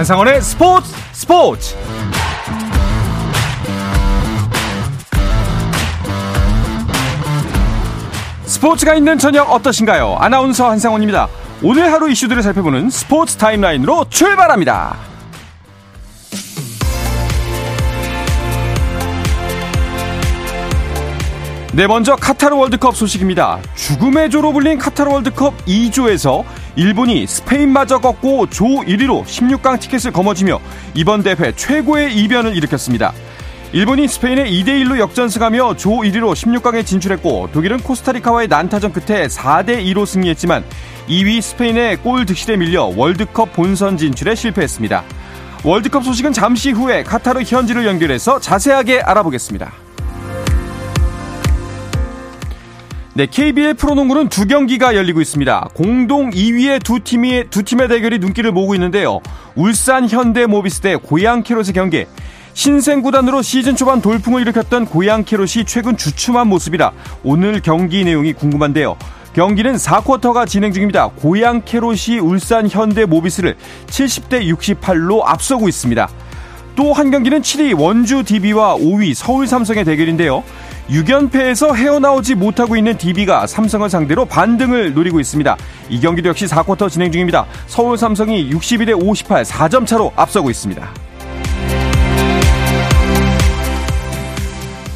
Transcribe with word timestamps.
한상원의 0.00 0.40
스포츠 0.40 0.94
스포츠 1.12 1.76
스포츠가 8.46 8.94
있는 8.94 9.18
저녁 9.18 9.52
어떠신가요? 9.52 10.16
아나운서 10.18 10.70
한상원입니다. 10.70 11.28
오늘 11.62 11.92
하루 11.92 12.10
이슈들을 12.10 12.42
살펴보는 12.42 12.88
스포츠 12.88 13.36
타임라인으로 13.36 14.06
출발합니다. 14.08 14.96
네, 21.74 21.86
먼저 21.86 22.16
카타르 22.16 22.56
월드컵 22.56 22.96
소식입니다. 22.96 23.58
죽음의 23.74 24.30
조로 24.30 24.52
불린 24.52 24.78
카타르 24.78 25.10
월드컵 25.10 25.54
2조에서 25.66 26.42
일본이 26.80 27.26
스페인마저 27.26 27.98
꺾고 27.98 28.48
조 28.48 28.64
1위로 28.64 29.22
16강 29.24 29.78
티켓을 29.78 30.12
거머쥐며 30.12 30.58
이번 30.94 31.22
대회 31.22 31.52
최고의 31.54 32.16
이변을 32.16 32.56
일으켰습니다. 32.56 33.12
일본이 33.74 34.08
스페인에 34.08 34.44
2대1로 34.50 34.98
역전승하며 34.98 35.76
조 35.76 35.90
1위로 35.90 36.32
16강에 36.32 36.86
진출했고 36.86 37.50
독일은 37.52 37.80
코스타리카와의 37.80 38.48
난타전 38.48 38.94
끝에 38.94 39.26
4대2로 39.26 40.06
승리했지만 40.06 40.64
2위 41.06 41.42
스페인의 41.42 41.98
골 41.98 42.24
득실에 42.24 42.56
밀려 42.56 42.84
월드컵 42.96 43.52
본선 43.52 43.98
진출에 43.98 44.34
실패했습니다. 44.34 45.04
월드컵 45.64 46.02
소식은 46.02 46.32
잠시 46.32 46.70
후에 46.70 47.02
카타르 47.02 47.42
현지를 47.42 47.84
연결해서 47.84 48.40
자세하게 48.40 49.02
알아보겠습니다. 49.02 49.70
네, 53.20 53.26
KBL 53.26 53.74
프로농구는 53.74 54.30
두 54.30 54.46
경기가 54.46 54.96
열리고 54.96 55.20
있습니다. 55.20 55.68
공동 55.74 56.30
2위의 56.30 56.82
두 56.82 57.00
팀이 57.00 57.50
두 57.50 57.62
팀의 57.62 57.88
대결이 57.88 58.18
눈길을 58.18 58.50
모으고 58.50 58.74
있는데요. 58.76 59.20
울산 59.54 60.08
현대 60.08 60.46
모비스 60.46 60.80
대 60.80 60.96
고양 60.96 61.42
캐롯의 61.42 61.74
경기. 61.74 62.06
신생 62.54 63.02
구단으로 63.02 63.42
시즌 63.42 63.76
초반 63.76 64.00
돌풍을 64.00 64.40
일으켰던 64.40 64.86
고양 64.86 65.24
캐롯이 65.24 65.66
최근 65.66 65.98
주춤한 65.98 66.48
모습이라 66.48 66.92
오늘 67.22 67.60
경기 67.60 68.06
내용이 68.06 68.32
궁금한데요. 68.32 68.96
경기는 69.34 69.74
4쿼터가 69.74 70.46
진행 70.46 70.72
중입니다. 70.72 71.08
고양 71.08 71.60
캐롯이 71.62 72.20
울산 72.22 72.70
현대 72.70 73.04
모비스를 73.04 73.54
70대 73.88 74.50
68로 74.56 75.20
앞서고 75.26 75.68
있습니다. 75.68 76.08
또 76.74 76.94
한 76.94 77.10
경기는 77.10 77.42
7위 77.42 77.78
원주 77.78 78.24
DB와 78.24 78.76
5위 78.76 79.12
서울 79.12 79.46
삼성의 79.46 79.84
대결인데요. 79.84 80.42
6연패에서 80.90 81.74
헤어나오지 81.74 82.34
못하고 82.34 82.76
있는 82.76 82.96
DB가 82.98 83.46
삼성을 83.46 83.88
상대로 83.88 84.24
반등을 84.24 84.92
노리고 84.92 85.20
있습니다. 85.20 85.56
이 85.88 86.00
경기도 86.00 86.28
역시 86.28 86.46
4쿼터 86.46 86.90
진행 86.90 87.12
중입니다. 87.12 87.46
서울 87.66 87.96
삼성이 87.96 88.50
61대 88.50 89.00
58 89.00 89.44
4점 89.44 89.86
차로 89.86 90.12
앞서고 90.16 90.50
있습니다. 90.50 90.88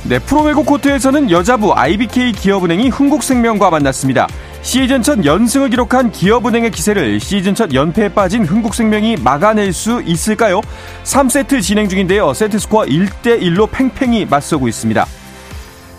네, 0.06 0.19
프로배구 0.19 0.65
코트에서는 0.65 1.31
여자부 1.31 1.72
IBK 1.75 2.33
기업은행이 2.33 2.91
흥국생명과 2.91 3.70
만났습니다. 3.70 4.28
시즌 4.61 5.03
첫 5.03 5.25
연승을 5.25 5.70
기록한 5.70 6.11
기업은행의 6.11 6.72
기세를 6.72 7.20
시즌 7.20 7.55
첫 7.55 7.72
연패에 7.72 8.11
빠진 8.11 8.45
흥국생명이 8.45 9.17
막아낼 9.17 9.72
수 9.72 10.03
있을까요? 10.05 10.61
3세트 11.05 11.62
진행 11.62 11.89
중인데요. 11.89 12.34
세트 12.34 12.59
스코어 12.59 12.84
1대1로 12.84 13.70
팽팽히 13.70 14.27
맞서고 14.27 14.69
있습니다. 14.69 15.06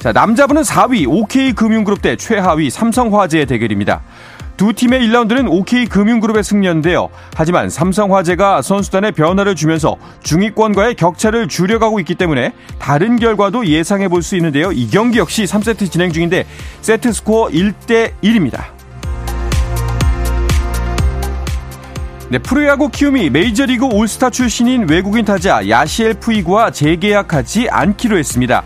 자, 0.06 0.12
남자분은 0.12 0.62
4위 0.62 1.08
OK금융그룹 1.10 2.00
대 2.00 2.16
최하위 2.16 2.70
삼성화재의 2.70 3.48
대결입니다. 3.48 4.04
두 4.56 4.72
팀의 4.72 5.02
1라운드는 5.02 5.50
OK금융그룹의 5.50 6.44
승리였는데요. 6.44 7.10
하지만 7.36 7.72
삼성화재가 7.72 8.62
선수단에 8.62 9.10
변화를 9.10 9.56
주면서 9.56 9.98
중위권과의 10.22 10.94
격차를 10.94 11.48
줄여가고 11.48 12.00
있기 12.02 12.14
때문에 12.14 12.54
다른 12.78 13.16
결과도 13.16 13.66
예상해 13.66 14.08
볼 14.08 14.22
수 14.22 14.36
있는데요. 14.36 14.72
이 14.72 14.88
경기 14.92 15.18
역시 15.18 15.46
3세트 15.46 15.90
진행 15.90 16.12
중인데 16.12 16.46
세트 16.82 17.12
스코어 17.12 17.48
1대 17.48 18.12
1입니다. 18.24 18.66
네, 22.30 22.38
프로야구 22.38 22.90
키움이 22.90 23.32
메이저리그 23.32 23.86
올스타 23.86 24.30
출신인 24.30 24.88
외국인 24.88 25.26
타자 25.26 25.68
야시엘 25.68 26.16
푸이구와 26.20 26.70
재계약하지 26.70 27.70
않기로 27.72 28.20
했습니다. 28.20 28.64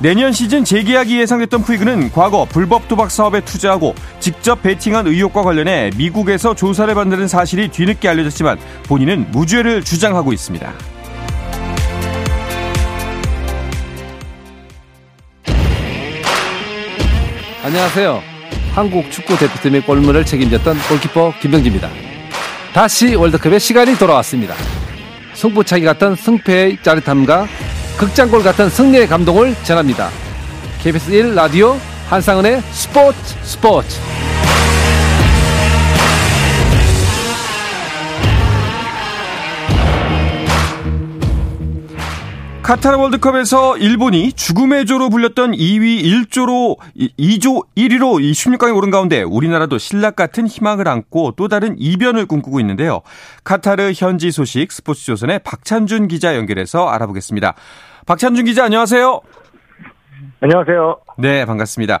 내년 0.00 0.32
시즌 0.32 0.64
재계약이 0.64 1.20
예상됐던 1.20 1.62
푸이그는 1.62 2.10
과거 2.12 2.44
불법 2.44 2.88
도박 2.88 3.10
사업에 3.10 3.40
투자하고 3.40 3.94
직접 4.20 4.62
베팅한 4.62 5.06
의혹과 5.06 5.42
관련해 5.42 5.90
미국에서 5.96 6.54
조사를 6.54 6.92
받는 6.94 7.28
사실이 7.28 7.68
뒤늦게 7.68 8.08
알려졌지만 8.08 8.58
본인은 8.84 9.30
무죄를 9.30 9.82
주장하고 9.84 10.32
있습니다. 10.32 10.72
안녕하세요. 17.62 18.22
한국 18.74 19.10
축구 19.10 19.38
대표팀의 19.38 19.82
골문을 19.82 20.26
책임졌던 20.26 20.76
골키퍼 20.88 21.34
김병지입니다. 21.40 21.88
다시 22.74 23.14
월드컵의 23.14 23.60
시간이 23.60 23.96
돌아왔습니다. 23.96 24.54
승부차기 25.32 25.84
같은 25.84 26.14
승패의 26.16 26.78
짜릿함과 26.82 27.46
극장골 27.98 28.42
같은 28.42 28.68
승리의 28.68 29.06
감동을 29.06 29.54
전합니다. 29.62 30.10
KBS 30.82 31.10
1 31.10 31.34
라디오 31.34 31.78
한상은의 32.08 32.60
스포츠 32.72 33.18
스포츠 33.42 33.98
카타르 42.64 42.96
월드컵에서 42.96 43.76
일본이 43.76 44.32
죽음의 44.32 44.86
조로 44.86 45.10
불렸던 45.10 45.52
2위 45.52 46.02
1조로 46.02 46.78
2조 46.96 47.66
1위로 47.76 48.18
16강에 48.32 48.74
오른 48.74 48.90
가운데 48.90 49.22
우리나라도 49.22 49.76
신락 49.76 50.16
같은 50.16 50.46
희망을 50.46 50.88
안고 50.88 51.32
또 51.32 51.48
다른 51.48 51.76
이변을 51.78 52.24
꿈꾸고 52.24 52.60
있는데요. 52.60 53.02
카타르 53.44 53.92
현지 53.94 54.30
소식 54.30 54.72
스포츠조선의 54.72 55.40
박찬준 55.40 56.08
기자 56.08 56.36
연결해서 56.36 56.88
알아보겠습니다. 56.88 57.54
박찬준 58.06 58.46
기자 58.46 58.64
안녕하세요. 58.64 59.20
안녕하세요. 60.40 61.00
네, 61.18 61.44
반갑습니다. 61.44 62.00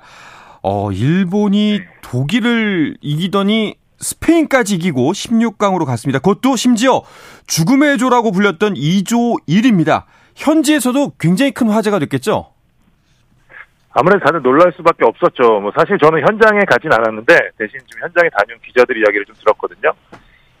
어, 0.62 0.90
일본이 0.92 1.82
독일을 2.00 2.96
이기더니 3.02 3.74
스페인까지 3.98 4.76
이기고 4.76 5.12
16강으로 5.12 5.84
갔습니다. 5.84 6.20
그것도 6.20 6.56
심지어 6.56 7.02
죽음의 7.48 7.98
조라고 7.98 8.32
불렸던 8.32 8.74
2조 8.74 9.46
1입니다. 9.46 10.04
현지에서도 10.34 11.12
굉장히 11.18 11.52
큰 11.52 11.68
화제가 11.68 11.98
됐겠죠? 12.00 12.50
아무래도 13.90 14.24
다들 14.24 14.42
놀랄 14.42 14.72
수밖에 14.72 15.04
없었죠. 15.04 15.60
뭐 15.60 15.72
사실 15.76 15.96
저는 15.98 16.20
현장에 16.26 16.60
가진 16.66 16.92
않았는데 16.92 17.50
대신 17.56 17.78
좀 17.86 18.02
현장에 18.02 18.28
다녀온 18.30 18.58
기자들 18.66 18.96
이야기를 18.96 19.24
좀 19.24 19.36
들었거든요. 19.38 19.92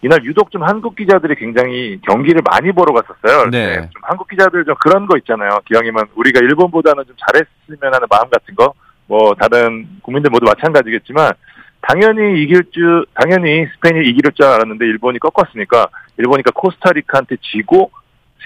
이날 0.02 0.22
유독 0.24 0.50
좀 0.50 0.62
한국 0.62 0.94
기자들이 0.94 1.34
굉장히 1.34 1.98
경기를 2.06 2.42
많이 2.48 2.70
보러 2.72 2.92
갔었어요. 2.92 3.50
네. 3.50 3.88
좀 3.90 4.02
한국 4.02 4.28
기자들 4.28 4.64
좀 4.64 4.74
그런 4.84 5.06
거 5.06 5.16
있잖아요. 5.18 5.48
기왕이면 5.64 6.08
우리가 6.14 6.40
일본보다는 6.40 7.04
좀 7.06 7.16
잘했으면 7.26 7.94
하는 7.94 8.06
마음 8.08 8.28
같은 8.30 8.54
거. 8.54 8.74
뭐 9.06 9.34
다른 9.34 9.86
국민들 10.02 10.30
모두 10.30 10.44
마찬가지겠지만 10.44 11.32
당연히 11.80 12.42
이길 12.42 12.64
줄 12.70 13.04
당연히 13.14 13.66
스페인이 13.74 14.08
이길 14.08 14.32
줄 14.32 14.46
알았는데 14.46 14.84
일본이 14.86 15.18
꺾었으니까 15.18 15.88
일본이니까 16.18 16.52
코스타리카한테 16.54 17.36
지고 17.42 17.90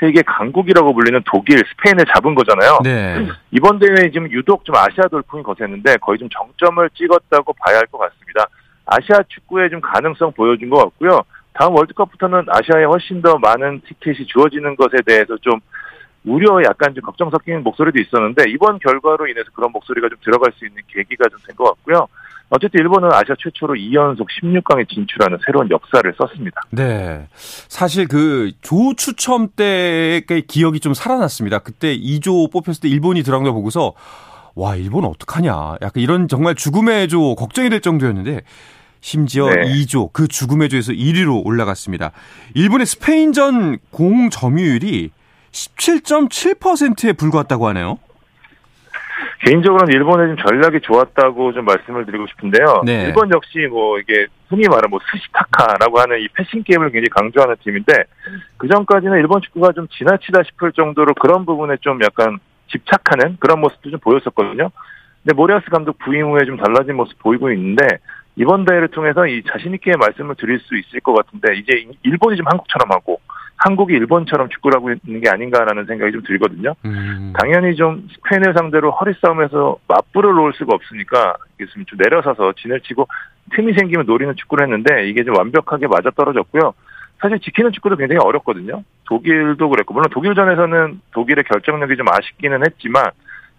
세계 0.01 0.23
강국이라고 0.23 0.95
불리는 0.95 1.21
독일, 1.27 1.59
스페인을 1.71 2.05
잡은 2.15 2.35
거잖아요. 2.35 2.79
네. 2.85 3.29
이번 3.51 3.79
대회에 3.79 4.11
지금 4.11 4.31
유독 4.31 4.65
좀 4.65 4.77
아시아 4.77 5.09
돌풍이 5.11 5.43
거셌는데 5.43 5.97
거의 5.99 6.19
좀 6.19 6.29
정점을 6.31 6.89
찍었다고 6.95 7.53
봐야 7.55 7.79
할 7.79 7.87
것 7.87 7.99
같습니다. 7.99 8.47
아시아 8.87 9.23
축구에 9.29 9.69
좀 9.69 9.81
가능성 9.81 10.33
보여준 10.33 10.71
것 10.71 10.79
같고요. 10.79 11.23
다음 11.53 11.75
월드컵부터는 11.77 12.47
아시아에 12.49 12.85
훨씬 12.85 13.21
더 13.23 13.37
많은 13.39 13.81
티켓이 13.87 14.27
주어지는 14.27 14.77
것에 14.77 14.99
대해서 15.05 15.37
좀 15.39 15.59
우려 16.25 16.63
약간 16.63 16.95
좀 16.95 17.03
걱정 17.03 17.31
섞인 17.31 17.63
목소리도 17.63 17.99
있었는데 18.01 18.45
이번 18.51 18.79
결과로 18.79 19.27
인해서 19.27 19.51
그런 19.55 19.73
목소리가 19.73 20.09
좀 20.09 20.19
들어갈 20.23 20.53
수 20.53 20.67
있는 20.67 20.83
계기가 20.89 21.29
좀 21.29 21.39
된 21.47 21.57
것 21.57 21.65
같고요. 21.65 22.07
어쨌든 22.51 22.81
일본은 22.81 23.11
아시아 23.13 23.35
최초로 23.39 23.75
2연속 23.75 24.27
16강에 24.41 24.89
진출하는 24.89 25.39
새로운 25.45 25.69
역사를 25.71 26.15
썼습니다. 26.17 26.63
네. 26.71 27.27
사실 27.35 28.09
그 28.09 28.53
조 28.63 28.95
추첨 28.97 29.49
때의 29.49 30.23
기억이 30.47 30.81
좀 30.81 30.95
살아났습니다. 30.95 31.59
그때 31.61 31.97
2조 31.97 32.51
뽑혔을 32.51 32.81
때 32.83 32.89
일본이 32.89 33.23
들어간 33.23 33.45
걸 33.45 33.53
보고서 33.53 33.93
와, 34.55 34.75
일본 34.77 35.05
어떡하냐. 35.05 35.77
약간 35.83 36.03
이런 36.03 36.27
정말 36.27 36.55
죽음의 36.55 37.09
조 37.09 37.35
걱정이 37.37 37.69
될 37.71 37.81
정도였는데 37.81 38.41
심지어 39.01 39.49
네. 39.49 39.63
2조 39.85 40.13
그 40.13 40.27
죽음의 40.27 40.69
조에서 40.71 40.93
1위로 40.93 41.45
올라갔습니다. 41.47 42.11
일본의 42.55 42.87
스페인전 42.87 43.79
공 43.91 44.31
점유율이 44.31 45.11
17.7%에 45.53 47.13
불과했다고 47.13 47.69
하네요. 47.69 47.99
개인적으로는 49.41 49.93
일본의 49.93 50.29
좀 50.29 50.47
전략이 50.47 50.81
좋았다고 50.81 51.53
좀 51.53 51.65
말씀을 51.65 52.07
드리고 52.07 52.27
싶은데요. 52.27 52.83
네. 52.85 53.05
일본 53.05 53.31
역시 53.33 53.67
뭐 53.71 53.99
이게 53.99 54.27
흔히 54.49 54.67
말하는 54.67 54.91
뭐 54.91 54.99
스시타카라고 55.11 56.01
하는 56.01 56.21
이 56.21 56.29
패싱 56.35 56.65
게임을 56.65 56.91
굉장히 56.91 57.09
강조하는 57.11 57.57
팀인데 57.63 57.93
그 58.57 58.69
전까지는 58.69 59.19
일본 59.19 59.41
축구가 59.43 59.73
좀 59.73 59.87
지나치다 59.89 60.43
싶을 60.43 60.73
정도로 60.73 61.15
그런 61.15 61.47
부분에 61.47 61.77
좀 61.81 62.01
약간 62.03 62.39
집착하는 62.71 63.37
그런 63.39 63.61
모습도 63.61 63.91
좀 63.91 64.01
보였었거든요. 64.01 64.71
근데 65.23 65.35
모리아스 65.35 65.67
감독 65.71 65.99
부임 65.99 66.27
후에 66.27 66.45
좀 66.45 66.57
달라진 66.57 66.97
모습 66.97 67.19
보이고 67.21 67.51
있는데 67.53 67.87
이번 68.37 68.65
대회를 68.65 68.89
통해서 68.89 69.27
이 69.27 69.43
자신 69.45 69.75
있게 69.75 69.97
말씀을 69.97 70.35
드릴 70.37 70.59
수 70.61 70.77
있을 70.77 71.01
것 71.01 71.13
같은데 71.13 71.57
이제 71.59 71.87
일본이 72.03 72.37
좀 72.37 72.47
한국처럼 72.47 72.91
하고 72.91 73.21
한국이 73.59 73.93
일본처럼 73.95 74.49
축구를 74.51 74.77
하고 74.77 74.91
있는 74.93 75.21
게 75.21 75.29
아닌가라는 75.29 75.85
생각이 75.87 76.13
좀 76.13 76.23
들거든요. 76.23 76.75
음. 76.85 77.33
당연히 77.39 77.75
좀 77.75 78.09
스페인을 78.15 78.55
상대로 78.55 78.93
허리 78.93 79.15
싸움에서 79.21 79.77
맞불을 79.89 80.33
놓을 80.33 80.53
수가 80.55 80.75
없으니까 80.75 81.35
좀 81.87 81.99
내려서서 81.99 82.53
진을 82.53 82.81
치고 82.81 83.09
틈이 83.55 83.73
생기면 83.75 84.07
노리는 84.07 84.35
축구를 84.37 84.65
했는데 84.65 85.09
이게 85.09 85.25
좀 85.25 85.37
완벽하게 85.37 85.89
맞아 85.89 86.11
떨어졌고요. 86.11 86.73
사실 87.21 87.41
지키는 87.41 87.73
축구도 87.73 87.97
굉장히 87.97 88.21
어렵거든요. 88.23 88.85
독일도 89.07 89.69
그랬고 89.69 89.93
물론 89.93 90.09
독일전에서는 90.11 91.01
독일의 91.13 91.43
결정력이 91.45 91.97
좀 91.97 92.07
아쉽기는 92.09 92.65
했지만 92.65 93.07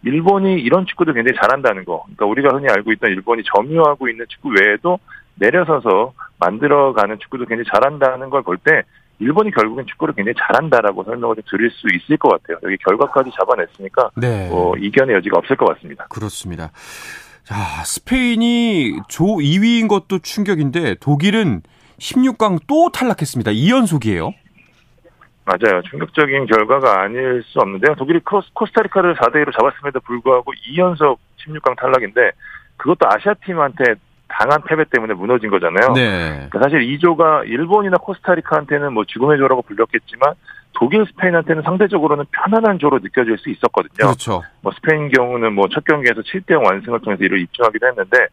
일본이 0.03 0.61
이런 0.61 0.85
축구도 0.85 1.11
굉장히 1.13 1.37
잘한다는 1.41 1.83
거. 1.83 2.03
그러니까 2.05 2.25
우리가 2.25 2.55
흔히 2.55 2.67
알고 2.69 2.93
있던 2.93 3.11
일본이 3.11 3.43
점유하고 3.53 4.07
있는 4.07 4.25
축구 4.29 4.53
외에도 4.61 4.97
내려서서 5.35 6.13
만들어가는 6.39 7.19
축구도 7.19 7.45
굉장히 7.47 7.69
잘한다는 7.73 8.29
걸 8.29 8.43
볼 8.43 8.57
때 8.57 8.83
일본이 9.19 9.51
결국엔 9.51 9.85
축구를 9.85 10.15
굉장히 10.15 10.35
잘한다라고 10.39 11.03
설명을 11.03 11.35
드릴 11.49 11.69
수 11.71 11.87
있을 11.93 12.17
것 12.17 12.29
같아요. 12.29 12.57
여기 12.63 12.77
결과까지 12.77 13.31
잡아냈으니까 13.37 14.11
네. 14.15 14.49
뭐 14.49 14.75
이견의 14.77 15.15
여지가 15.15 15.37
없을 15.37 15.55
것 15.57 15.65
같습니다. 15.73 16.07
그렇습니다. 16.09 16.71
자, 17.43 17.55
스페인이 17.83 19.01
조 19.07 19.23
2위인 19.23 19.87
것도 19.87 20.19
충격인데 20.19 20.95
독일은 21.01 21.61
16강 21.97 22.59
또 22.67 22.91
탈락했습니다. 22.91 23.51
2연속이에요. 23.51 24.33
맞아요. 25.45 25.81
충격적인 25.89 26.45
결과가 26.45 27.01
아닐 27.01 27.41
수 27.43 27.59
없는데요. 27.59 27.95
독일이 27.95 28.19
코스타리카를 28.53 29.15
4대2로 29.15 29.51
잡았음에도 29.51 29.99
불구하고 30.01 30.53
2연속 30.69 31.17
16강 31.43 31.75
탈락인데 31.75 32.31
그것도 32.77 33.09
아시아 33.09 33.33
팀한테 33.45 33.95
당한 34.29 34.61
패배 34.65 34.85
때문에 34.85 35.13
무너진 35.13 35.49
거잖아요. 35.49 35.93
네. 35.93 36.47
그러니까 36.49 36.59
사실 36.63 36.79
2조가 36.79 37.47
일본이나 37.49 37.97
코스타리카한테는 37.97 38.93
뭐 38.93 39.03
죽음의 39.05 39.37
조라고 39.37 39.63
불렸겠지만 39.63 40.33
독일, 40.73 41.05
스페인한테는 41.07 41.63
상대적으로는 41.63 42.25
편안한 42.31 42.79
조로 42.79 42.99
느껴질 42.99 43.37
수 43.39 43.49
있었거든요. 43.49 44.07
그렇죠. 44.07 44.43
뭐 44.61 44.71
스페인 44.73 45.09
경우는 45.09 45.53
뭐 45.53 45.65
첫 45.71 45.83
경기에서 45.83 46.21
7대0 46.21 46.63
완승을 46.63 47.01
통해서 47.01 47.23
이를 47.23 47.39
입증하기도 47.41 47.87
했는데 47.87 48.27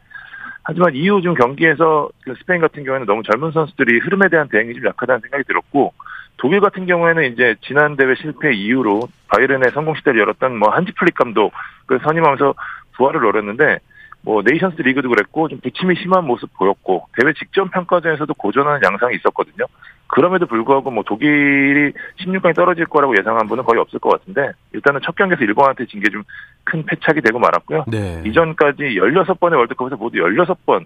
하지만 0.63 0.95
이후 0.95 1.23
좀 1.23 1.35
경기에서 1.35 2.09
그 2.25 2.35
스페인 2.39 2.61
같은 2.61 2.85
경우에는 2.85 3.07
너무 3.07 3.23
젊은 3.23 3.53
선수들이 3.53 4.01
흐름에 4.01 4.29
대한 4.29 4.49
대응이 4.49 4.75
좀 4.75 4.85
약하다는 4.87 5.21
생각이 5.23 5.45
들었고 5.45 5.93
독일 6.39 6.61
같은 6.61 6.87
경우에는 6.87 7.33
이제 7.33 7.57
지난 7.63 7.97
대회 7.97 8.15
실패 8.17 8.53
이후로 8.53 9.09
바이에른의 9.29 9.71
성공 9.73 9.95
시대를 9.95 10.21
열었던 10.21 10.57
뭐 10.59 10.71
한지 10.71 10.93
플릭 10.93 11.15
감독을 11.15 12.01
선임하면서 12.05 12.55
부활을 12.97 13.21
노렸는데 13.21 13.79
뭐 14.27 14.43
네이션스 14.45 14.83
리그도 14.83 15.09
그랬고 15.09 15.49
좀 15.49 15.61
부침이 15.61 15.95
심한 16.03 16.25
모습 16.27 16.53
보였고 16.55 17.07
대회 17.17 17.33
직전 17.33 17.71
평가전에서도 17.71 18.35
고전하는 18.35 18.81
양상이 18.85 19.15
있었거든요. 19.15 19.67
그럼에도 20.09 20.47
불구하고 20.47 20.91
뭐 20.91 21.05
독일이 21.05 21.93
16강에 22.21 22.55
떨어질 22.57 22.87
거라고 22.87 23.17
예상한 23.17 23.47
분은 23.47 23.63
거의 23.63 23.81
없을 23.81 24.01
것 24.01 24.11
같은데 24.11 24.51
일단은 24.73 25.01
첫 25.05 25.15
경기에서 25.15 25.45
일본한테 25.45 25.87
진 25.87 26.01
게 26.01 26.11
좀 26.11 26.25
큰 26.65 26.85
패착이 26.85 27.21
되고 27.21 27.39
말았고요. 27.39 27.85
네. 27.87 28.23
이전까지 28.27 28.83
16번의 28.83 29.57
월드컵에서 29.57 29.95
모두 29.97 30.19
16번 30.19 30.85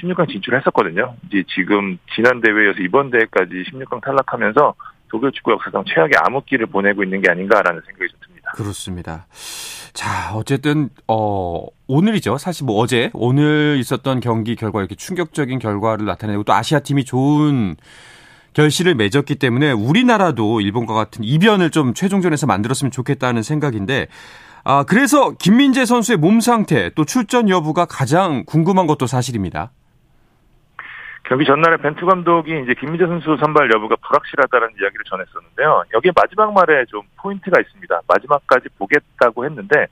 16강 0.00 0.28
진출했었거든요. 0.30 1.16
이제 1.26 1.42
지금 1.48 1.98
지난 2.14 2.40
대회에서 2.40 2.78
이번 2.82 3.10
대회까지 3.10 3.64
16강 3.72 4.00
탈락하면서 4.00 4.74
독일 5.10 5.32
축구 5.32 5.52
역사상 5.52 5.84
최악의 5.86 6.12
암흑기를 6.26 6.66
보내고 6.66 7.02
있는 7.02 7.20
게 7.20 7.30
아닌가라는 7.30 7.82
생각이 7.86 8.10
좀 8.10 8.20
듭니다. 8.26 8.52
그렇습니다. 8.54 9.26
자, 9.92 10.32
어쨌든 10.34 10.90
어 11.06 11.66
오늘이죠. 11.86 12.38
사실 12.38 12.66
뭐 12.66 12.76
어제 12.76 13.10
오늘 13.14 13.78
있었던 13.80 14.20
경기 14.20 14.56
결과 14.56 14.80
이렇게 14.80 14.94
충격적인 14.94 15.58
결과를 15.58 16.06
나타내고 16.06 16.44
또 16.44 16.52
아시아 16.52 16.80
팀이 16.80 17.04
좋은 17.04 17.76
결실을 18.52 18.94
맺었기 18.94 19.36
때문에 19.36 19.72
우리나라도 19.72 20.60
일본과 20.60 20.94
같은 20.94 21.24
이변을 21.24 21.70
좀 21.70 21.94
최종전에서 21.94 22.46
만들었으면 22.46 22.90
좋겠다는 22.90 23.42
생각인데 23.42 24.08
아, 24.64 24.82
그래서 24.82 25.32
김민재 25.32 25.84
선수의 25.84 26.18
몸 26.18 26.40
상태 26.40 26.90
또 26.90 27.04
출전 27.04 27.48
여부가 27.48 27.86
가장 27.86 28.44
궁금한 28.44 28.86
것도 28.86 29.06
사실입니다. 29.06 29.70
경기 31.28 31.44
전날에 31.44 31.76
벤투 31.76 32.06
감독이 32.06 32.58
이제 32.62 32.72
김민재 32.72 33.06
선수 33.06 33.36
선발 33.38 33.70
여부가 33.74 33.96
불확실하다는 33.96 34.68
이야기를 34.80 35.04
전했었는데요. 35.04 35.84
여기에 35.92 36.12
마지막 36.16 36.54
말에 36.54 36.86
좀 36.86 37.02
포인트가 37.18 37.60
있습니다. 37.60 38.00
마지막까지 38.08 38.70
보겠다고 38.78 39.44
했는데 39.44 39.88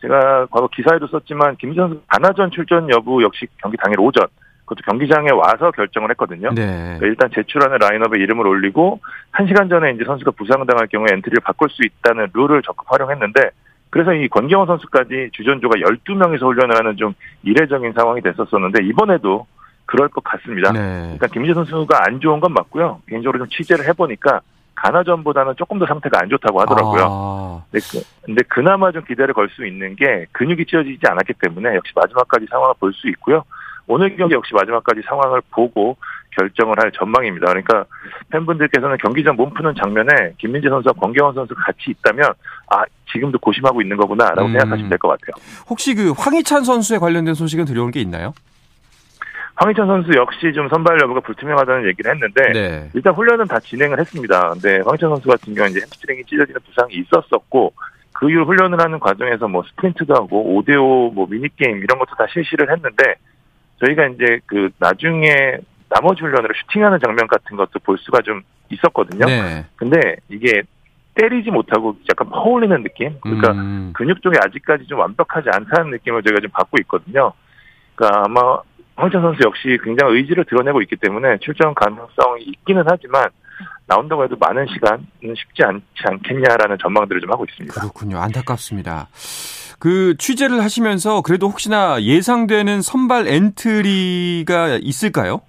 제가 0.00 0.46
과거 0.50 0.66
기사에도 0.66 1.06
썼지만 1.06 1.54
김민재 1.56 1.80
선수 1.80 2.02
가나전 2.08 2.50
출전 2.50 2.90
여부 2.90 3.22
역시 3.22 3.46
경기 3.58 3.76
당일 3.76 4.00
오전 4.00 4.26
그것도 4.64 4.80
경기장에 4.84 5.30
와서 5.30 5.70
결정을 5.70 6.10
했거든요. 6.10 6.50
네. 6.52 6.66
그러니까 6.98 7.06
일단 7.06 7.30
제출하는 7.32 7.78
라인업에 7.78 8.18
이름을 8.18 8.44
올리고 8.44 9.00
1시간 9.32 9.70
전에 9.70 9.92
이제 9.92 10.02
선수가 10.04 10.32
부상당할 10.32 10.88
경우에 10.88 11.12
엔트리를 11.12 11.42
바꿀 11.44 11.70
수 11.70 11.82
있다는 11.84 12.30
룰을 12.34 12.62
적극 12.62 12.90
활용했는데 12.90 13.50
그래서 13.90 14.14
이 14.14 14.26
권경원 14.26 14.66
선수까지 14.66 15.30
주전조가 15.32 15.76
12명이서 15.76 16.42
훈련을 16.42 16.76
하는 16.76 16.96
좀 16.96 17.14
이례적인 17.44 17.92
상황이 17.92 18.20
됐었었는데 18.20 18.82
이번에도 18.84 19.46
그럴 19.86 20.08
것 20.08 20.22
같습니다. 20.24 20.72
네. 20.72 20.78
그러니까 20.80 21.26
김민재 21.28 21.54
선수가 21.54 21.98
안 22.06 22.20
좋은 22.20 22.40
건 22.40 22.52
맞고요. 22.54 23.00
개인적으로 23.08 23.38
좀 23.38 23.48
취재를 23.48 23.86
해보니까 23.88 24.40
가나전보다는 24.74 25.54
조금 25.56 25.78
더 25.78 25.86
상태가 25.86 26.18
안 26.20 26.28
좋다고 26.28 26.60
하더라고요. 26.62 27.02
아. 27.08 27.62
근데, 27.70 28.42
그, 28.42 28.48
그나마 28.48 28.90
좀 28.90 29.04
기대를 29.04 29.34
걸 29.34 29.48
수 29.50 29.66
있는 29.66 29.94
게 29.96 30.26
근육이 30.32 30.64
찢어지지 30.66 31.00
않았기 31.06 31.34
때문에 31.34 31.74
역시 31.76 31.92
마지막까지 31.94 32.46
상황을 32.50 32.74
볼 32.80 32.92
수 32.94 33.08
있고요. 33.10 33.44
오늘 33.86 34.16
경기 34.16 34.34
역시 34.34 34.54
마지막까지 34.54 35.02
상황을 35.06 35.42
보고 35.50 35.96
결정을 36.36 36.74
할 36.78 36.90
전망입니다. 36.92 37.46
그러니까 37.48 37.84
팬분들께서는 38.30 38.96
경기 38.98 39.22
전몸 39.22 39.52
푸는 39.52 39.74
장면에 39.80 40.32
김민재 40.38 40.68
선수와 40.70 40.94
권경원 40.94 41.34
선수 41.34 41.54
같이 41.54 41.90
있다면 41.90 42.32
아 42.70 42.82
지금도 43.12 43.38
고심하고 43.40 43.82
있는 43.82 43.96
거구나라고 43.98 44.46
음. 44.46 44.52
생각하시면 44.52 44.88
될 44.88 44.98
것 44.98 45.08
같아요. 45.08 45.44
혹시 45.68 45.94
그 45.94 46.12
황희찬 46.16 46.64
선수에 46.64 46.98
관련된 46.98 47.34
소식은 47.34 47.66
들려온 47.66 47.90
게 47.90 48.00
있나요? 48.00 48.32
황희찬 49.56 49.86
선수 49.86 50.12
역시 50.16 50.52
좀 50.54 50.68
선발 50.68 50.98
여부가 51.02 51.20
불투명하다는 51.20 51.88
얘기를 51.88 52.10
했는데 52.12 52.52
네. 52.52 52.90
일단 52.94 53.12
훈련은 53.14 53.46
다 53.46 53.60
진행을 53.60 53.98
했습니다. 54.00 54.50
근데 54.50 54.80
황희찬 54.84 55.10
선수 55.10 55.28
같은 55.28 55.54
경우는 55.54 55.72
이제 55.72 55.80
햄스트링이 55.80 56.24
찢어지는 56.24 56.60
부상이 56.66 56.94
있었었고 56.94 57.72
그 58.14 58.30
이후 58.30 58.42
훈련을 58.42 58.80
하는 58.80 58.98
과정에서 58.98 59.48
뭐 59.48 59.62
스프린트도 59.70 60.14
하고 60.14 60.56
오데오 60.56 61.10
뭐 61.10 61.26
미니게임 61.28 61.78
이런 61.78 61.98
것도 61.98 62.14
다 62.16 62.26
실시를 62.32 62.70
했는데 62.70 63.14
저희가 63.84 64.06
이제 64.06 64.40
그 64.46 64.70
나중에 64.78 65.58
나머지 65.88 66.22
훈련으로 66.22 66.54
슈팅하는 66.54 66.98
장면 67.04 67.26
같은 67.26 67.56
것도 67.56 67.78
볼 67.80 67.98
수가 67.98 68.20
좀 68.22 68.42
있었거든요. 68.70 69.26
네. 69.26 69.66
근데 69.76 70.16
이게 70.28 70.62
때리지 71.14 71.50
못하고 71.50 71.96
약간 72.08 72.30
퍼올리는 72.30 72.82
느낌? 72.82 73.18
그러니까 73.20 73.52
음. 73.52 73.92
근육 73.94 74.22
쪽이 74.22 74.38
아직까지 74.38 74.86
좀 74.86 74.98
완벽하지 75.00 75.50
않다는 75.52 75.90
느낌을 75.90 76.22
저희가 76.22 76.40
좀 76.40 76.50
받고 76.50 76.78
있거든요. 76.82 77.32
그러니까 77.94 78.22
아마 78.24 78.58
황희찬 78.96 79.22
선수 79.22 79.42
역시 79.44 79.78
굉장히 79.82 80.16
의지를 80.16 80.44
드러내고 80.44 80.82
있기 80.82 80.96
때문에 80.96 81.38
출전 81.38 81.74
가능성이 81.74 82.44
있기는 82.44 82.84
하지만 82.86 83.28
나온다고 83.86 84.24
해도 84.24 84.36
많은 84.38 84.66
시간은 84.66 85.06
쉽지 85.34 85.62
않지 85.64 85.84
않겠냐라는 86.04 86.78
전망들을 86.80 87.20
좀 87.20 87.32
하고 87.32 87.44
있습니다. 87.48 87.80
그렇군요. 87.80 88.18
안타깝습니다. 88.18 89.08
그 89.78 90.14
취재를 90.18 90.62
하시면서 90.62 91.22
그래도 91.22 91.48
혹시나 91.48 92.00
예상되는 92.00 92.82
선발 92.82 93.26
엔트리가 93.26 94.78
있을까요? 94.80 95.40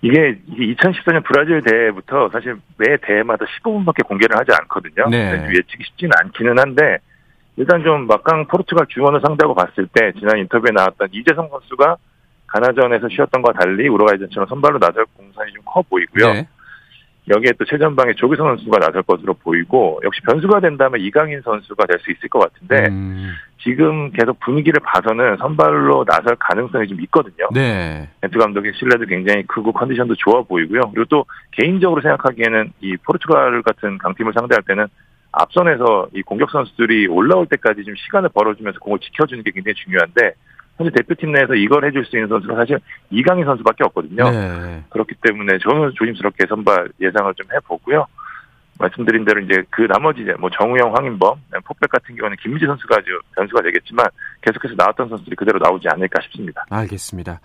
이게 0.00 0.38
2014년 0.48 1.22
브라질 1.24 1.62
대회부터 1.62 2.30
사실 2.32 2.56
매 2.76 2.96
대회마다 2.96 3.44
15분밖에 3.44 4.06
공개를 4.06 4.36
하지 4.36 4.50
않거든요. 4.62 5.08
네. 5.10 5.48
예측이 5.48 5.84
쉽지는 5.84 6.12
않기는 6.18 6.58
한데 6.58 6.98
일단 7.56 7.82
좀 7.82 8.06
막강 8.06 8.46
포르투갈 8.46 8.86
중원을 8.88 9.20
상대하고 9.24 9.54
봤을 9.54 9.86
때 9.92 10.12
지난 10.18 10.38
인터뷰에 10.38 10.70
나왔던 10.72 11.08
이재성 11.12 11.48
선수가 11.50 11.96
가나전에서 12.46 13.08
쉬었던 13.08 13.42
것과 13.42 13.58
달리 13.58 13.88
우루과이 13.88 14.18
전처럼 14.18 14.48
선발로 14.48 14.78
나설 14.78 15.04
공산이 15.16 15.52
좀 15.52 15.62
커 15.64 15.82
보이고요. 15.82 16.32
네. 16.34 16.48
여기에 17.30 17.52
또 17.56 17.64
최전방에 17.64 18.14
조기성 18.14 18.48
선수가 18.48 18.78
나설 18.78 19.02
것으로 19.04 19.34
보이고 19.34 20.00
역시 20.02 20.20
변수가 20.22 20.58
된다면 20.60 21.00
이강인 21.00 21.40
선수가 21.42 21.86
될 21.86 21.98
수 22.00 22.10
있을 22.10 22.28
것 22.28 22.40
같은데 22.40 22.90
음. 22.90 23.32
지금 23.62 24.10
계속 24.10 24.40
분위기를 24.40 24.80
봐서는 24.80 25.36
선발로 25.36 26.04
나설 26.04 26.34
가능성이 26.36 26.88
좀 26.88 27.00
있거든요. 27.02 27.48
네. 27.54 28.08
벤투 28.22 28.38
감독의 28.38 28.72
신뢰도 28.74 29.06
굉장히 29.06 29.44
크고 29.46 29.72
컨디션도 29.72 30.16
좋아 30.16 30.42
보이고요. 30.42 30.80
그리고 30.92 31.04
또 31.08 31.24
개인적으로 31.52 32.02
생각하기에는 32.02 32.72
이 32.80 32.96
포르투갈 33.06 33.62
같은 33.62 33.98
강팀을 33.98 34.32
상대할 34.34 34.62
때는 34.66 34.88
앞선에서 35.32 36.08
이 36.14 36.22
공격 36.22 36.50
선수들이 36.50 37.08
올라올 37.08 37.46
때까지 37.46 37.84
좀 37.84 37.94
시간을 37.96 38.28
벌어주면서 38.30 38.78
공을 38.78 38.98
지켜주는 39.00 39.42
게 39.42 39.50
굉장히 39.50 39.74
중요한데 39.74 40.32
현재 40.76 40.92
대표팀 40.96 41.32
내에서 41.32 41.54
이걸 41.54 41.84
해줄 41.84 42.04
수 42.04 42.16
있는 42.16 42.28
선수가 42.28 42.54
사실 42.54 42.78
이강인 43.10 43.44
선수밖에 43.44 43.84
없거든요. 43.84 44.30
네. 44.30 44.82
그렇기 44.90 45.14
때문에 45.22 45.58
저는 45.58 45.92
조심스럽게 45.94 46.46
선발 46.48 46.90
예상을 47.00 47.34
좀 47.34 47.46
해보고요. 47.54 48.06
말씀드린 48.82 49.24
대로 49.24 49.40
이제 49.40 49.62
그 49.70 49.82
나머지 49.82 50.22
이제 50.22 50.34
뭐 50.38 50.50
정우영, 50.50 50.94
황인범, 50.94 51.40
폭백 51.64 51.90
같은 51.90 52.14
경우는 52.16 52.36
김민지 52.42 52.66
선수가 52.66 52.96
아주 52.98 53.20
변수가 53.36 53.62
되겠지만 53.62 54.06
계속해서 54.42 54.74
나왔던 54.76 55.08
선수들이 55.08 55.36
그대로 55.36 55.58
나오지 55.58 55.88
않을까 55.88 56.20
싶습니다. 56.24 56.64
알겠습니다. 56.68 57.40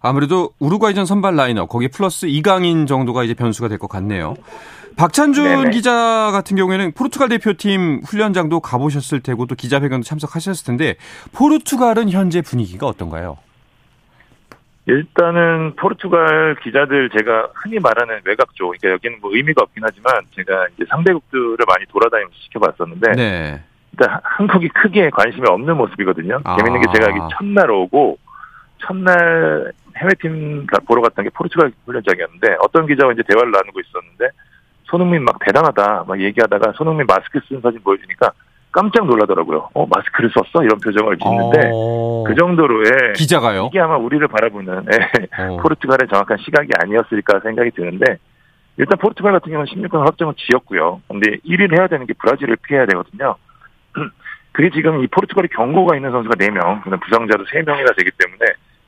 아무래도 0.00 0.50
우루과이전 0.58 1.06
선발 1.06 1.34
라인업 1.36 1.68
거기에 1.68 1.88
플러스 1.88 2.26
이강인 2.26 2.86
정도가 2.86 3.24
이제 3.24 3.34
변수가 3.34 3.68
될 3.68 3.76
것 3.78 3.88
같네요. 3.88 4.34
박찬준 4.96 5.44
네네. 5.44 5.70
기자 5.72 6.30
같은 6.32 6.56
경우에는 6.56 6.92
포르투갈 6.92 7.28
대표팀 7.28 8.00
훈련장도 8.06 8.60
가보셨을 8.60 9.20
테고 9.20 9.44
또 9.44 9.54
기자회견도 9.54 10.04
참석하셨을 10.04 10.64
텐데 10.64 10.96
포르투갈은 11.32 12.08
현재 12.08 12.40
분위기가 12.40 12.86
어떤가요? 12.86 13.36
일단은 14.86 15.74
포르투갈 15.76 16.56
기자들 16.62 17.10
제가 17.10 17.48
흔히 17.54 17.78
말하는 17.80 18.20
외곽 18.24 18.54
쪽, 18.54 18.68
그러니까 18.68 18.90
여기는 18.90 19.18
뭐 19.20 19.34
의미가 19.34 19.62
없긴 19.62 19.82
하지만 19.84 20.22
제가 20.36 20.68
이제 20.74 20.84
상대국들을 20.88 21.58
많이 21.66 21.84
돌아다니면서 21.86 22.36
지켜봤었는데 22.44 23.12
네. 23.16 23.64
일단 23.92 24.20
한국이 24.22 24.68
크게 24.68 25.10
관심이 25.10 25.44
없는 25.48 25.76
모습이거든요. 25.76 26.40
아. 26.44 26.56
재밌는 26.56 26.82
게 26.82 26.86
제가 26.94 27.10
여기 27.10 27.34
첫날 27.36 27.70
오고 27.70 28.18
첫날 28.78 29.72
해외팀 29.96 30.66
보러 30.86 31.02
갔던 31.02 31.24
게 31.24 31.30
포르투갈 31.30 31.72
훈련장이었는데 31.84 32.56
어떤 32.60 32.86
기자와 32.86 33.12
이제 33.12 33.22
대화를 33.26 33.50
나누고 33.50 33.80
있었는데 33.80 34.28
손흥민 34.84 35.24
막 35.24 35.38
대단하다 35.40 36.04
막 36.06 36.20
얘기하다가 36.20 36.72
손흥민 36.76 37.06
마스크 37.08 37.40
쓴 37.48 37.60
사진 37.60 37.80
보여주니까 37.82 38.30
깜짝 38.76 39.06
놀라더라고요. 39.06 39.70
어 39.72 39.86
마스크를 39.86 40.30
썼어 40.34 40.62
이런 40.62 40.78
표정을 40.78 41.16
짓는데 41.16 41.70
어... 41.72 42.24
그 42.26 42.34
정도로의 42.34 43.14
기자가요. 43.14 43.68
이게 43.70 43.80
아마 43.80 43.96
우리를 43.96 44.28
바라보는 44.28 44.84
예, 44.92 45.42
어... 45.42 45.56
포르투갈의 45.64 46.08
정확한 46.12 46.36
시각이 46.44 46.68
아니었을까 46.82 47.40
생각이 47.40 47.70
드는데 47.70 48.18
일단 48.76 48.98
포르투갈 48.98 49.32
같은 49.32 49.50
경우는 49.50 49.72
16강 49.72 50.04
확정은 50.04 50.34
지었고요. 50.36 51.00
근데 51.08 51.36
1위를 51.46 51.78
해야 51.78 51.86
되는 51.88 52.04
게 52.06 52.12
브라질을 52.12 52.56
피해야 52.68 52.84
되거든요. 52.84 53.36
그게 54.52 54.68
지금 54.68 55.02
이 55.02 55.06
포르투갈이 55.06 55.48
경고가 55.48 55.96
있는 55.96 56.10
선수가 56.10 56.34
4명, 56.34 56.82
부상자도 57.00 57.44
3명이나 57.44 57.96
되기 57.96 58.10
때문에 58.18 58.44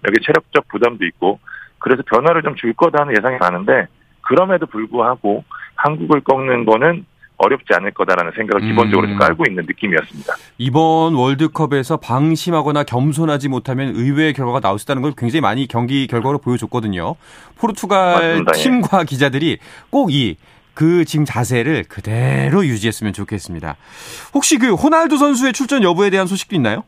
여기 0.06 0.20
체력적 0.22 0.68
부담도 0.68 1.06
있고 1.06 1.38
그래서 1.78 2.02
변화를 2.06 2.42
좀 2.42 2.54
줄 2.56 2.74
거다는 2.74 3.16
예상이 3.16 3.38
많은데 3.38 3.86
그럼에도 4.20 4.66
불구하고 4.66 5.44
한국을 5.76 6.20
꺾는 6.20 6.66
거는 6.66 7.06
어렵지 7.38 7.66
않을 7.74 7.92
거다라는 7.92 8.32
생각을 8.36 8.68
기본적으로 8.68 9.08
음. 9.08 9.18
깔고 9.18 9.44
있는 9.48 9.64
느낌이었습니다. 9.66 10.34
이번 10.58 11.14
월드컵에서 11.14 11.98
방심하거나 11.98 12.84
겸손하지 12.84 13.48
못하면 13.48 13.94
의외의 13.94 14.32
결과가 14.32 14.60
나올 14.60 14.78
수 14.78 14.84
있다는 14.84 15.02
걸 15.02 15.12
굉장히 15.16 15.40
많이 15.40 15.66
경기 15.66 16.06
결과로 16.06 16.38
보여줬거든요. 16.38 17.14
포르투갈 17.58 18.14
맞습니다. 18.14 18.52
예. 18.56 18.62
팀과 18.62 19.00
예. 19.00 19.04
기자들이 19.04 19.58
꼭 19.90 20.10
이 20.10 20.36
그 20.78 21.04
지금 21.04 21.24
자세를 21.24 21.86
그대로 21.88 22.64
유지했으면 22.64 23.12
좋겠습니다. 23.12 23.74
혹시 24.32 24.58
그 24.58 24.74
호날두 24.74 25.18
선수의 25.18 25.52
출전 25.52 25.82
여부에 25.82 26.08
대한 26.08 26.28
소식도 26.28 26.54
있나요? 26.54 26.84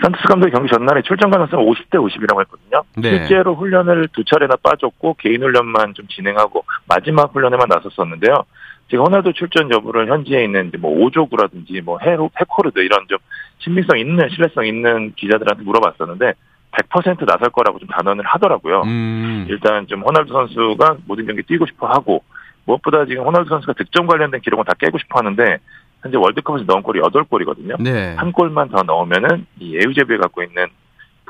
산토스 0.00 0.22
감독이 0.28 0.52
경기 0.52 0.70
전날에 0.72 1.02
출전 1.02 1.28
가능성 1.32 1.58
50대 1.58 1.94
50이라고 1.96 2.40
했거든요. 2.42 2.84
네. 2.96 3.10
실제로 3.26 3.56
훈련을 3.56 4.08
두 4.12 4.24
차례나 4.24 4.54
빠졌고 4.62 5.16
개인 5.18 5.42
훈련만 5.42 5.94
좀 5.94 6.06
진행하고 6.06 6.64
마지막 6.86 7.34
훈련에만 7.34 7.66
나섰었는데요. 7.68 8.44
지금 8.90 9.04
호날두 9.04 9.32
출전 9.32 9.70
여부를 9.70 10.10
현지에 10.10 10.44
있는 10.44 10.72
뭐 10.80 10.90
오조구라든지 10.90 11.80
뭐 11.82 11.98
해로 12.02 12.28
해코르드 12.38 12.80
이런 12.80 13.06
좀 13.08 13.18
신빙성 13.58 13.98
있는 13.98 14.28
신뢰성 14.28 14.66
있는 14.66 15.14
기자들한테 15.14 15.62
물어봤었는데 15.62 16.32
100% 16.72 17.26
나설 17.26 17.50
거라고 17.50 17.78
좀 17.78 17.88
단언을 17.88 18.24
하더라고요. 18.26 18.82
음. 18.82 19.46
일단 19.48 19.86
좀 19.86 20.02
호날두 20.02 20.32
선수가 20.32 20.98
모든 21.06 21.26
경기 21.26 21.42
뛰고 21.42 21.66
싶어 21.66 21.86
하고 21.86 22.24
무엇보다 22.64 23.06
지금 23.06 23.24
호날두 23.24 23.48
선수가 23.48 23.74
득점 23.74 24.06
관련된 24.06 24.40
기록은 24.40 24.64
다 24.64 24.74
깨고 24.78 24.98
싶어 24.98 25.18
하는데 25.18 25.58
현재 26.02 26.16
월드컵에서 26.16 26.64
넣은 26.66 26.82
골이 26.82 27.00
8골이거든요. 27.00 27.80
네. 27.80 28.14
한 28.16 28.32
골만 28.32 28.68
더 28.70 28.82
넣으면은 28.82 29.46
이 29.58 29.76
에우제비에 29.76 30.16
갖고 30.16 30.42
있는 30.42 30.66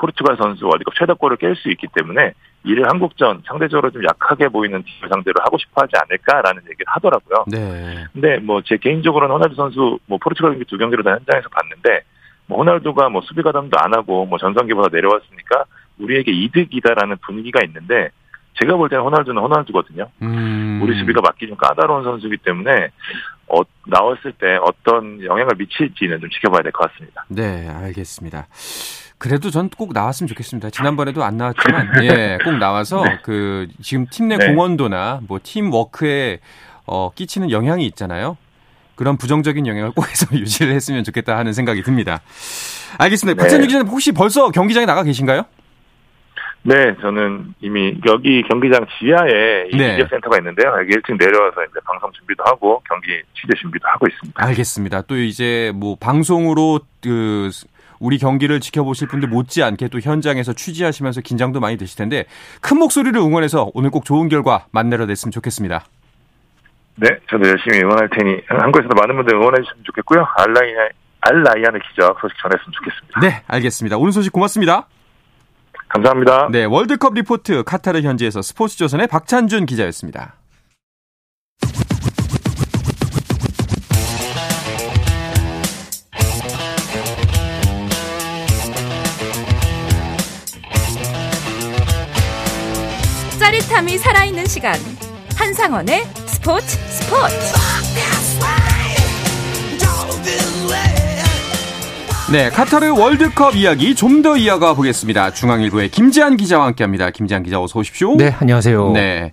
포르투갈 0.00 0.36
선수 0.40 0.66
월드컵 0.66 0.94
최다골을 0.94 1.36
깰 1.36 1.54
수 1.56 1.68
있기 1.70 1.86
때문에 1.94 2.32
이를 2.64 2.88
한국전 2.88 3.42
상대적으로 3.46 3.90
좀 3.90 4.02
약하게 4.04 4.48
보이는 4.48 4.82
팀을 4.82 5.08
상대로 5.10 5.34
하고 5.44 5.58
싶어 5.58 5.82
하지 5.82 5.92
않을까라는 5.96 6.62
얘기를 6.64 6.84
하더라고요. 6.88 7.44
네. 7.48 8.06
근데 8.12 8.38
뭐 8.38 8.60
제 8.62 8.76
개인적으로는 8.76 9.34
호날두 9.34 9.54
선수 9.54 9.98
뭐 10.06 10.18
포르투갈 10.18 10.52
경기 10.52 10.64
두 10.64 10.76
경기를 10.78 11.04
다 11.04 11.12
현장에서 11.12 11.48
봤는데 11.50 12.02
뭐 12.46 12.58
호날두가 12.58 13.08
뭐 13.10 13.20
수비 13.22 13.42
가담도 13.42 13.78
안 13.78 13.94
하고 13.94 14.26
뭐 14.26 14.38
전성기보다 14.38 14.88
내려왔으니까 14.92 15.64
우리에게 15.98 16.32
이득이다라는 16.32 17.16
분위기가 17.26 17.60
있는데 17.64 18.08
제가 18.60 18.76
볼 18.76 18.88
때는 18.88 19.04
호날두는 19.04 19.40
호날두거든요. 19.40 20.08
음. 20.22 20.80
우리 20.82 20.98
수비가 20.98 21.20
맞기 21.22 21.46
좀 21.46 21.56
까다로운 21.56 22.04
선수이기 22.04 22.38
때문에 22.38 22.88
어, 23.48 23.60
나왔을 23.86 24.32
때 24.32 24.56
어떤 24.62 25.22
영향을 25.24 25.54
미칠지는 25.56 26.20
좀 26.20 26.28
지켜봐야 26.30 26.62
될 26.62 26.72
것 26.72 26.90
같습니다. 26.90 27.24
네, 27.28 27.68
알겠습니다. 27.68 28.46
그래도 29.20 29.50
전 29.50 29.68
꼭 29.76 29.92
나왔으면 29.92 30.28
좋겠습니다. 30.28 30.70
지난번에도 30.70 31.22
안 31.22 31.36
나왔지만, 31.36 31.92
예, 32.04 32.38
꼭 32.42 32.52
나와서 32.56 33.04
네. 33.04 33.18
그 33.22 33.68
지금 33.82 34.06
팀내 34.10 34.38
네. 34.38 34.46
공헌도나 34.46 35.20
뭐 35.28 35.38
팀 35.42 35.70
워크에 35.72 36.40
어, 36.86 37.10
끼치는 37.14 37.50
영향이 37.50 37.86
있잖아요. 37.86 38.36
그런 38.96 39.16
부정적인 39.18 39.66
영향을 39.66 39.92
꼭 39.92 40.08
해서 40.08 40.26
유지를 40.34 40.72
했으면 40.74 41.04
좋겠다 41.04 41.36
하는 41.36 41.52
생각이 41.52 41.82
듭니다. 41.82 42.20
알겠습니다. 42.98 43.36
네. 43.36 43.42
박찬유 43.44 43.66
기자님 43.66 43.86
혹시 43.88 44.12
벌써 44.12 44.50
경기장에 44.50 44.86
나가 44.86 45.02
계신가요? 45.02 45.44
네, 46.62 46.94
저는 47.00 47.54
이미 47.60 47.96
여기 48.06 48.42
경기장 48.48 48.86
지하에 48.98 49.68
이 49.72 49.76
네. 49.76 49.92
미디어 49.92 50.06
센터가 50.10 50.38
있는데요. 50.38 50.74
여기 50.80 50.94
1층 50.96 51.18
내려와서 51.18 51.62
이제 51.64 51.80
방송 51.86 52.10
준비도 52.12 52.42
하고 52.44 52.82
경기 52.88 53.08
취재 53.34 53.52
준비도 53.60 53.86
하고 53.88 54.06
있습니다. 54.06 54.46
알겠습니다. 54.46 55.02
또 55.02 55.16
이제 55.16 55.72
뭐 55.74 55.96
방송으로 55.98 56.80
그 57.02 57.50
우리 58.00 58.18
경기를 58.18 58.58
지켜보실 58.58 59.06
분들 59.08 59.28
못지않게 59.28 59.88
또 59.88 60.00
현장에서 60.00 60.52
취재하시면서 60.52 61.20
긴장도 61.20 61.60
많이 61.60 61.76
되실 61.76 61.96
텐데 61.96 62.24
큰 62.60 62.78
목소리를 62.78 63.18
응원해서 63.20 63.70
오늘 63.74 63.90
꼭 63.90 64.04
좋은 64.04 64.28
결과 64.28 64.66
만들어냈으면 64.72 65.30
좋겠습니다. 65.30 65.84
네, 66.96 67.08
저도 67.30 67.48
열심히 67.48 67.78
응원할 67.78 68.08
테니 68.10 68.40
한국에서도 68.48 68.94
많은 68.94 69.16
분들 69.16 69.36
응원해 69.36 69.62
주시면 69.62 69.84
좋겠고요. 69.84 70.26
알라이 70.36 70.74
알라이안의 71.20 71.80
기적 71.88 72.18
소식 72.20 72.36
전했으면 72.42 72.72
좋겠습니다. 72.72 73.20
네, 73.20 73.42
알겠습니다. 73.46 73.98
오늘 73.98 74.12
소식 74.12 74.32
고맙습니다. 74.32 74.86
감사합니다. 75.88 76.48
네, 76.50 76.64
월드컵 76.64 77.14
리포트 77.14 77.62
카타르 77.64 78.00
현지에서 78.00 78.42
스포츠조선의 78.42 79.08
박찬준 79.08 79.66
기자였습니다. 79.66 80.39
짜릿함이 93.50 93.98
살아있는 93.98 94.46
시간 94.46 94.78
한상원의 95.34 96.04
스포츠 96.26 96.78
스포츠 96.86 97.34
네, 102.30 102.48
카타르 102.48 102.92
월드컵 102.92 103.56
이야기 103.56 103.96
좀 103.96 104.22
더 104.22 104.36
이어가 104.36 104.74
보겠습니다. 104.74 105.32
중앙일보의 105.32 105.88
김지한 105.88 106.36
기자와 106.36 106.66
함께합니다. 106.66 107.10
김지한 107.10 107.42
기자 107.42 107.60
어서 107.60 107.80
오십시오. 107.80 108.14
네, 108.16 108.36
안녕하세요. 108.38 108.92
네. 108.92 109.32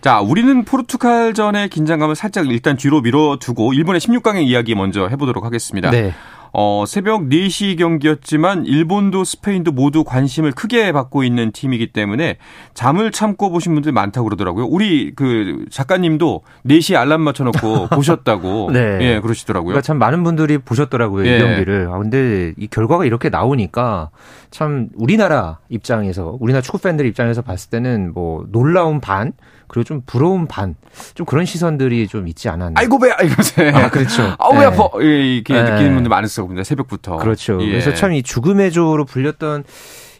자, 0.00 0.20
우리는 0.20 0.64
포르투갈전의 0.64 1.68
긴장감을 1.68 2.14
살짝 2.14 2.46
일단 2.46 2.78
뒤로 2.78 3.02
밀어두고 3.02 3.74
일본의 3.74 4.00
16강의 4.00 4.44
이야기 4.44 4.74
먼저 4.74 5.06
해보도록 5.08 5.44
하겠습니다. 5.44 5.90
네. 5.90 6.14
어, 6.52 6.84
새벽 6.86 7.28
4시 7.28 7.78
경기였지만 7.78 8.66
일본도 8.66 9.24
스페인도 9.24 9.72
모두 9.72 10.04
관심을 10.04 10.52
크게 10.52 10.92
받고 10.92 11.22
있는 11.22 11.52
팀이기 11.52 11.92
때문에 11.92 12.36
잠을 12.74 13.12
참고 13.12 13.50
보신 13.50 13.74
분들 13.74 13.92
많다고 13.92 14.24
그러더라고요. 14.26 14.66
우리 14.66 15.12
그 15.14 15.64
작가님도 15.70 16.42
4시에 16.66 16.96
알람 16.96 17.20
맞춰놓고 17.20 17.88
보셨다고. 17.94 18.70
네. 18.72 18.98
예, 19.02 19.20
그러시더라고요. 19.20 19.68
그러니까 19.68 19.82
참 19.82 19.98
많은 19.98 20.24
분들이 20.24 20.58
보셨더라고요. 20.58 21.26
예. 21.26 21.36
이 21.36 21.40
경기를. 21.40 21.88
아, 21.90 21.98
근데 21.98 22.52
이 22.56 22.66
결과가 22.66 23.04
이렇게 23.04 23.28
나오니까 23.28 24.10
참 24.50 24.88
우리나라 24.94 25.58
입장에서, 25.68 26.36
우리나라 26.40 26.62
축구 26.62 26.78
팬들 26.78 27.06
입장에서 27.06 27.42
봤을 27.42 27.70
때는 27.70 28.12
뭐 28.12 28.46
놀라운 28.50 29.00
반, 29.00 29.32
그리고 29.70 29.84
좀 29.84 30.02
부러운 30.04 30.48
반, 30.48 30.74
좀 31.14 31.24
그런 31.24 31.44
시선들이 31.44 32.08
좀 32.08 32.26
있지 32.26 32.48
않았나. 32.48 32.80
아이고 32.80 32.98
배, 32.98 33.08
아이고 33.12 33.34
배. 33.54 33.70
아 33.70 33.88
그렇죠. 33.88 34.34
아우 34.40 34.52
배 34.54 34.58
네. 34.58 34.64
아파. 34.64 34.88
이렇게 35.00 35.54
네. 35.54 35.62
느끼는 35.62 35.94
분들 35.94 36.08
많았을 36.08 36.42
겁니다. 36.42 36.64
새벽부터. 36.64 37.18
그렇죠. 37.18 37.58
예. 37.62 37.68
그래서 37.70 37.94
참 37.94 38.10
이 38.12 38.22
죽음의 38.24 38.72
조로 38.72 39.04
불렸던 39.04 39.62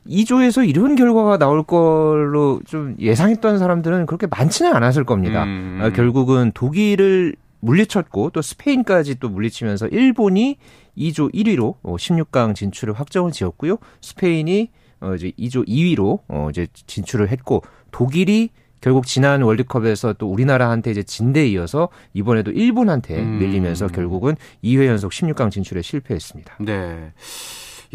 2조에서 0.09 0.67
이런 0.69 0.95
결과가 0.95 1.37
나올 1.39 1.65
걸로 1.65 2.61
좀 2.65 2.95
예상했던 3.01 3.59
사람들은 3.59 4.07
그렇게 4.07 4.27
많지는 4.29 4.73
않았을 4.75 5.05
겁니다. 5.05 5.43
음. 5.43 5.81
아, 5.83 5.91
결국은 5.91 6.53
독일을 6.55 7.35
물리쳤고 7.61 8.31
또 8.31 8.41
스페인까지 8.41 9.17
또 9.21 9.29
물리치면서 9.29 9.89
일본이 9.89 10.57
2조 10.97 11.35
1위로 11.35 11.75
16강 11.83 12.55
진출을 12.55 12.95
확정을 12.95 13.33
지었고요. 13.33 13.77
스페인이 14.01 14.71
어 15.01 15.15
이제 15.15 15.33
2조 15.39 15.67
2위로 15.69 16.21
어 16.29 16.49
이제 16.51 16.67
진출을 16.87 17.29
했고 17.29 17.63
독일이 17.91 18.51
결국 18.81 19.07
지난 19.07 19.43
월드컵에서 19.43 20.15
또 20.15 20.31
우리나라한테 20.31 20.91
이제 20.91 21.03
진대 21.03 21.47
이어서 21.49 21.89
이번에도 22.15 22.51
일본한테 22.51 23.21
음. 23.21 23.39
밀리면서 23.39 23.89
결국은 23.89 24.37
2회 24.65 24.87
연속 24.87 25.13
16강 25.13 25.51
진출에 25.51 25.83
실패했습니다. 25.83 26.57
네. 26.61 27.13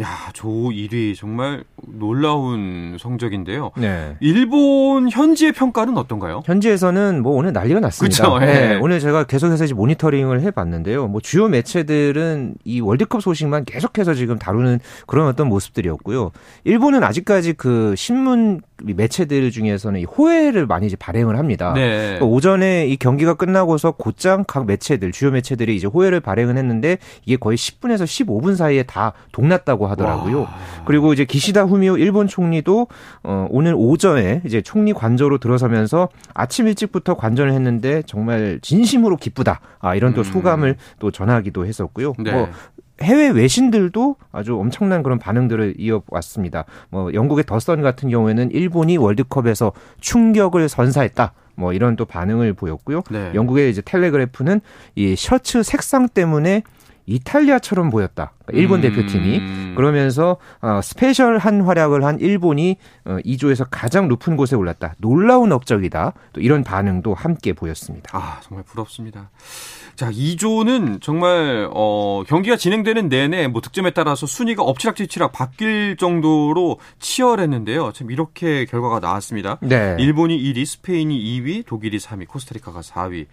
야, 0.01 0.07
조 0.33 0.49
1위 0.49 1.15
정말 1.15 1.63
놀라운 1.87 2.97
성적인데요. 2.99 3.71
네. 3.77 4.17
일본 4.19 5.09
현지의 5.09 5.53
평가는 5.53 5.97
어떤가요? 5.97 6.43
현지에서는 6.45 7.23
뭐 7.23 7.31
오늘 7.37 7.53
난리가 7.53 7.79
났습니다. 7.79 8.23
그쵸, 8.23 8.39
예. 8.41 8.45
네, 8.45 8.75
오늘 8.81 8.99
제가 8.99 9.23
계속해서 9.23 9.63
이제 9.63 9.73
모니터링을 9.73 10.41
해봤는데요. 10.41 11.07
뭐 11.07 11.21
주요 11.21 11.47
매체들은 11.47 12.55
이 12.65 12.81
월드컵 12.81 13.21
소식만 13.21 13.63
계속해서 13.63 14.15
지금 14.15 14.37
다루는 14.37 14.79
그런 15.07 15.27
어떤 15.27 15.47
모습들이었고요. 15.47 16.31
일본은 16.65 17.01
아직까지 17.01 17.53
그 17.53 17.95
신문 17.95 18.59
매체들 18.83 19.49
중에서는 19.51 20.01
이 20.01 20.03
호해를 20.03 20.65
많이 20.65 20.87
이제 20.87 20.97
발행을 20.97 21.37
합니다. 21.37 21.71
네. 21.73 21.97
그러니까 21.97 22.25
오전에 22.25 22.87
이 22.87 22.97
경기가 22.97 23.35
끝나고서 23.35 23.91
곧장 23.91 24.43
각 24.45 24.65
매체들 24.65 25.13
주요 25.13 25.31
매체들이 25.31 25.73
이제 25.73 25.87
호해를 25.87 26.19
발행을 26.19 26.57
했는데 26.57 26.97
이게 27.25 27.37
거의 27.37 27.57
10분에서 27.57 28.03
15분 28.03 28.57
사이에 28.57 28.83
다 28.83 29.13
동났다고 29.31 29.84
하더라고요. 29.87 30.41
와. 30.41 30.55
그리고 30.85 31.13
이제 31.13 31.25
기시다 31.25 31.63
후미오 31.63 31.97
일본 31.97 32.27
총리도 32.27 32.87
어, 33.23 33.47
오늘 33.49 33.73
오전에 33.75 34.41
이제 34.45 34.61
총리 34.61 34.93
관저로 34.93 35.37
들어서면서 35.37 36.09
아침 36.33 36.67
일찍부터 36.67 37.15
관전을 37.15 37.53
했는데 37.53 38.03
정말 38.05 38.59
진심으로 38.61 39.17
기쁘다. 39.17 39.59
아, 39.79 39.95
이런 39.95 40.13
또 40.13 40.21
음. 40.21 40.23
소감을 40.23 40.75
또 40.99 41.11
전하기도 41.11 41.65
했었고요. 41.65 42.13
네. 42.19 42.31
뭐 42.31 42.49
해외 43.01 43.29
외신들도 43.29 44.15
아주 44.31 44.57
엄청난 44.57 45.03
그런 45.03 45.19
반응들을 45.19 45.75
이어왔습니다. 45.77 46.65
뭐 46.89 47.13
영국의 47.13 47.45
더선 47.45 47.81
같은 47.81 48.09
경우에는 48.09 48.51
일본이 48.51 48.97
월드컵에서 48.97 49.73
충격을 49.99 50.69
선사했다. 50.69 51.33
뭐 51.55 51.73
이런 51.73 51.95
또 51.95 52.05
반응을 52.05 52.53
보였고요. 52.53 53.01
네. 53.09 53.31
영국의 53.33 53.69
이제 53.69 53.81
텔레그래프는 53.81 54.61
이 54.95 55.15
셔츠 55.15 55.63
색상 55.63 56.07
때문에 56.09 56.63
이탈리아처럼 57.05 57.89
보였다. 57.89 58.33
그러니까 58.45 58.61
일본 58.61 58.79
음. 58.79 58.81
대표팀이 58.81 59.75
그러면서 59.75 60.37
어, 60.61 60.81
스페셜한 60.81 61.61
활약을 61.61 62.03
한 62.03 62.19
일본이 62.19 62.77
어, 63.05 63.17
2조에서 63.25 63.67
가장 63.69 64.07
높은 64.07 64.35
곳에 64.35 64.55
올랐다. 64.55 64.95
놀라운 64.99 65.51
업적이다. 65.51 66.13
또 66.33 66.41
이런 66.41 66.63
반응도 66.63 67.13
함께 67.13 67.53
보였습니다. 67.53 68.17
아, 68.17 68.39
정말 68.41 68.63
부럽습니다. 68.65 69.29
자, 69.95 70.11
2조는 70.11 71.01
정말 71.01 71.69
어, 71.73 72.23
경기가 72.27 72.57
진행되는 72.57 73.07
내내 73.07 73.47
뭐 73.47 73.61
득점에 73.61 73.91
따라서 73.91 74.25
순위가 74.25 74.63
엎치락뒤치락 74.63 75.31
바뀔 75.31 75.95
정도로 75.97 76.79
치열했는데요. 76.99 77.93
참 77.93 78.11
이렇게 78.11 78.65
결과가 78.65 78.99
나왔습니다. 78.99 79.57
네. 79.61 79.95
일본이 79.99 80.37
1위, 80.37 80.65
스페인이 80.65 81.17
2위, 81.17 81.65
독일이 81.65 81.97
3위, 81.97 82.27
코스타리카가 82.27 82.81
4위. 82.81 83.27